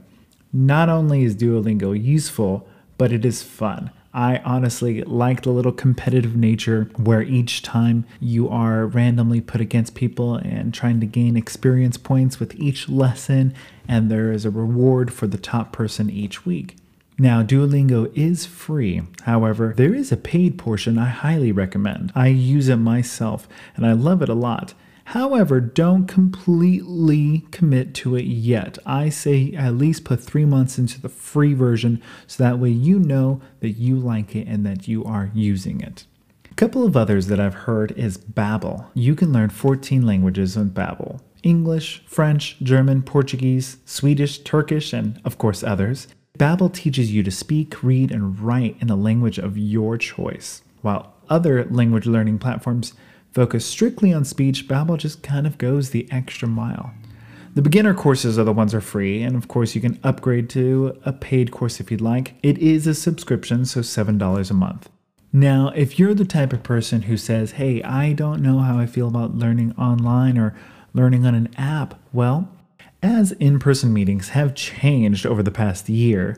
Not 0.51 0.89
only 0.89 1.23
is 1.23 1.35
Duolingo 1.35 1.91
useful, 1.91 2.67
but 2.97 3.11
it 3.11 3.25
is 3.25 3.43
fun. 3.43 3.91
I 4.13 4.37
honestly 4.37 5.03
like 5.03 5.43
the 5.43 5.51
little 5.51 5.71
competitive 5.71 6.35
nature 6.35 6.89
where 6.95 7.21
each 7.21 7.61
time 7.61 8.05
you 8.19 8.49
are 8.49 8.87
randomly 8.87 9.41
put 9.41 9.61
against 9.61 9.93
people 9.93 10.35
and 10.35 10.73
trying 10.73 10.99
to 11.01 11.05
gain 11.05 11.37
experience 11.37 11.97
points 11.97 12.39
with 12.39 12.55
each 12.55 12.89
lesson, 12.89 13.53
and 13.87 14.09
there 14.09 14.31
is 14.31 14.45
a 14.45 14.49
reward 14.49 15.13
for 15.13 15.27
the 15.27 15.37
top 15.37 15.71
person 15.71 16.09
each 16.09 16.47
week. 16.47 16.77
Now, 17.19 17.41
Duolingo 17.41 18.11
is 18.15 18.45
free. 18.45 19.01
However, 19.23 19.73
there 19.75 19.95
is 19.95 20.11
a 20.11 20.17
paid 20.17 20.59
portion 20.59 20.99
I 20.99 21.09
highly 21.09 21.51
recommend. 21.51 22.11
I 22.13 22.27
use 22.27 22.69
it 22.69 22.75
myself 22.75 23.47
and 23.75 23.87
I 23.87 23.93
love 23.93 24.21
it 24.21 24.29
a 24.29 24.35
lot. 24.35 24.75
However, 25.05 25.59
don't 25.59 26.05
completely 26.05 27.47
commit 27.49 27.95
to 27.95 28.15
it 28.17 28.25
yet. 28.25 28.77
I 28.85 29.09
say 29.09 29.53
at 29.53 29.75
least 29.75 30.03
put 30.03 30.21
three 30.21 30.45
months 30.45 30.77
into 30.77 31.01
the 31.01 31.09
free 31.09 31.53
version 31.53 32.03
so 32.27 32.43
that 32.43 32.59
way 32.59 32.69
you 32.69 32.99
know 32.99 33.41
that 33.61 33.71
you 33.71 33.95
like 33.95 34.35
it 34.35 34.47
and 34.47 34.63
that 34.65 34.87
you 34.87 35.03
are 35.03 35.31
using 35.33 35.81
it. 35.81 36.05
A 36.51 36.53
couple 36.55 36.85
of 36.85 36.97
others 36.97 37.27
that 37.27 37.39
I've 37.39 37.53
heard 37.65 37.93
is 37.93 38.17
Babbel. 38.17 38.87
You 38.93 39.15
can 39.15 39.31
learn 39.33 39.49
14 39.49 40.05
languages 40.05 40.55
on 40.55 40.69
Babbel. 40.69 41.21
English, 41.41 42.03
French, 42.05 42.57
German, 42.61 43.01
Portuguese, 43.01 43.77
Swedish, 43.85 44.39
Turkish, 44.39 44.91
and 44.91 45.21
of 45.23 45.37
course 45.37 45.63
others. 45.63 46.07
Babbel 46.37 46.73
teaches 46.73 47.11
you 47.11 47.23
to 47.23 47.31
speak, 47.31 47.83
read, 47.83 48.11
and 48.11 48.39
write 48.39 48.77
in 48.79 48.87
the 48.87 48.95
language 48.95 49.39
of 49.39 49.57
your 49.57 49.97
choice. 49.97 50.61
While 50.81 51.13
other 51.29 51.65
language 51.65 52.05
learning 52.05 52.39
platforms 52.39 52.93
focus 53.31 53.65
strictly 53.65 54.13
on 54.13 54.23
speech, 54.23 54.67
Babbel 54.67 54.97
just 54.97 55.23
kind 55.23 55.47
of 55.47 55.57
goes 55.57 55.89
the 55.89 56.07
extra 56.11 56.47
mile. 56.47 56.91
The 57.55 57.63
beginner 57.63 57.95
courses 57.95 58.37
are 58.37 58.43
the 58.43 58.53
ones 58.53 58.71
that 58.71 58.77
are 58.77 58.81
free, 58.81 59.23
and 59.23 59.35
of 59.35 59.47
course 59.47 59.73
you 59.73 59.81
can 59.81 59.99
upgrade 60.03 60.47
to 60.51 60.99
a 61.03 61.11
paid 61.11 61.51
course 61.51 61.79
if 61.79 61.89
you'd 61.89 62.01
like. 62.01 62.35
It 62.43 62.59
is 62.59 62.85
a 62.85 62.93
subscription, 62.93 63.65
so 63.65 63.79
$7 63.79 64.51
a 64.51 64.53
month. 64.53 64.89
Now, 65.33 65.69
if 65.75 65.97
you're 65.97 66.13
the 66.13 66.23
type 66.23 66.53
of 66.53 66.61
person 66.61 67.03
who 67.03 67.17
says, 67.17 67.53
hey, 67.53 67.81
I 67.81 68.13
don't 68.13 68.43
know 68.43 68.59
how 68.59 68.77
I 68.77 68.85
feel 68.85 69.07
about 69.07 69.35
learning 69.35 69.73
online 69.75 70.37
or 70.37 70.55
learning 70.93 71.25
on 71.25 71.33
an 71.33 71.49
app, 71.57 71.99
well, 72.13 72.47
as 73.01 73.31
in 73.33 73.59
person 73.59 73.93
meetings 73.93 74.29
have 74.29 74.55
changed 74.55 75.25
over 75.25 75.43
the 75.43 75.51
past 75.51 75.89
year, 75.89 76.37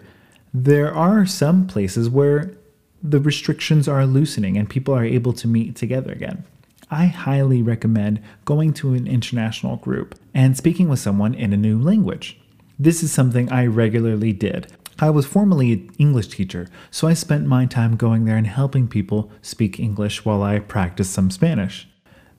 there 0.54 0.94
are 0.94 1.26
some 1.26 1.68
places 1.68 2.10
where 2.10 2.54
the 3.02 3.20
restrictions 3.20 3.88
are 3.88 4.06
loosening 4.06 4.58
and 4.58 4.70
people 4.70 4.94
are 4.94 5.06
able 5.06 5.34
to 5.34 5.48
meet 5.48 5.76
together 5.76 6.12
again. 6.12 6.44
I 6.92 7.06
highly 7.06 7.62
recommend 7.62 8.22
going 8.46 8.74
to 8.76 8.94
an 8.94 9.08
international 9.08 9.78
group 9.78 10.16
and 10.34 10.58
speaking 10.58 10.90
with 10.90 11.00
someone 11.00 11.34
in 11.34 11.54
a 11.54 11.58
new 11.58 11.80
language. 11.80 12.40
This 12.80 13.04
is 13.04 13.12
something 13.12 13.52
I 13.52 13.68
regularly 13.68 14.34
did. 14.34 14.72
I 15.00 15.12
was 15.12 15.26
formerly 15.26 15.72
an 15.72 15.92
English 15.98 16.30
teacher, 16.30 16.68
so 16.92 17.08
I 17.08 17.14
spent 17.14 17.46
my 17.46 17.66
time 17.66 17.96
going 17.96 18.26
there 18.26 18.36
and 18.36 18.48
helping 18.48 18.88
people 18.88 19.32
speak 19.42 19.80
English 19.80 20.26
while 20.26 20.44
I 20.44 20.60
practiced 20.60 21.14
some 21.14 21.32
Spanish. 21.32 21.88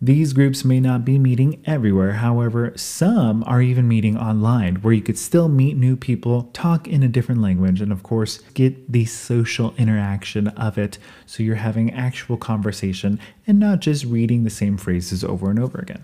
These 0.03 0.33
groups 0.33 0.65
may 0.65 0.81
not 0.81 1.05
be 1.05 1.19
meeting 1.19 1.63
everywhere, 1.67 2.13
however, 2.13 2.73
some 2.75 3.45
are 3.45 3.61
even 3.61 3.87
meeting 3.87 4.17
online 4.17 4.77
where 4.77 4.95
you 4.95 5.03
could 5.03 5.19
still 5.19 5.47
meet 5.47 5.77
new 5.77 5.95
people, 5.95 6.45
talk 6.55 6.89
in 6.89 7.03
a 7.03 7.09
different 7.09 7.43
language, 7.43 7.83
and 7.83 7.93
of 7.93 8.03
course, 8.03 8.39
get 8.55 8.91
the 8.91 9.05
social 9.05 9.75
interaction 9.77 10.49
of 10.49 10.79
it 10.79 10.97
so 11.27 11.43
you're 11.43 11.57
having 11.57 11.93
actual 11.93 12.39
conversation 12.39 13.21
and 13.47 13.59
not 13.59 13.81
just 13.81 14.07
reading 14.07 14.43
the 14.43 14.49
same 14.49 14.79
phrases 14.79 15.23
over 15.23 15.51
and 15.51 15.59
over 15.59 15.79
again. 15.79 16.03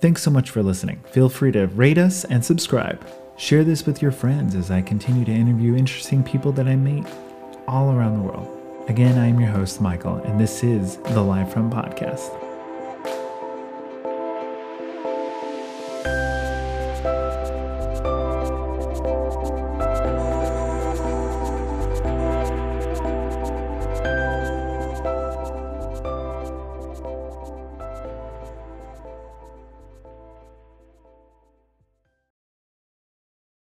Thanks 0.00 0.22
so 0.22 0.30
much 0.30 0.50
for 0.50 0.62
listening. 0.62 1.02
Feel 1.10 1.28
free 1.28 1.50
to 1.52 1.66
rate 1.66 1.98
us 1.98 2.24
and 2.24 2.44
subscribe. 2.44 3.04
Share 3.36 3.64
this 3.64 3.84
with 3.84 4.00
your 4.00 4.12
friends 4.12 4.54
as 4.54 4.70
I 4.70 4.80
continue 4.80 5.24
to 5.24 5.32
interview 5.32 5.74
interesting 5.74 6.22
people 6.22 6.52
that 6.52 6.68
I 6.68 6.76
meet 6.76 7.04
all 7.66 7.90
around 7.90 8.18
the 8.18 8.22
world. 8.22 8.48
Again, 8.88 9.18
I 9.18 9.26
am 9.26 9.40
your 9.40 9.50
host, 9.50 9.80
Michael, 9.80 10.18
and 10.18 10.38
this 10.38 10.62
is 10.62 10.98
the 10.98 11.22
Live 11.22 11.52
From 11.52 11.68
Podcast. 11.68 12.41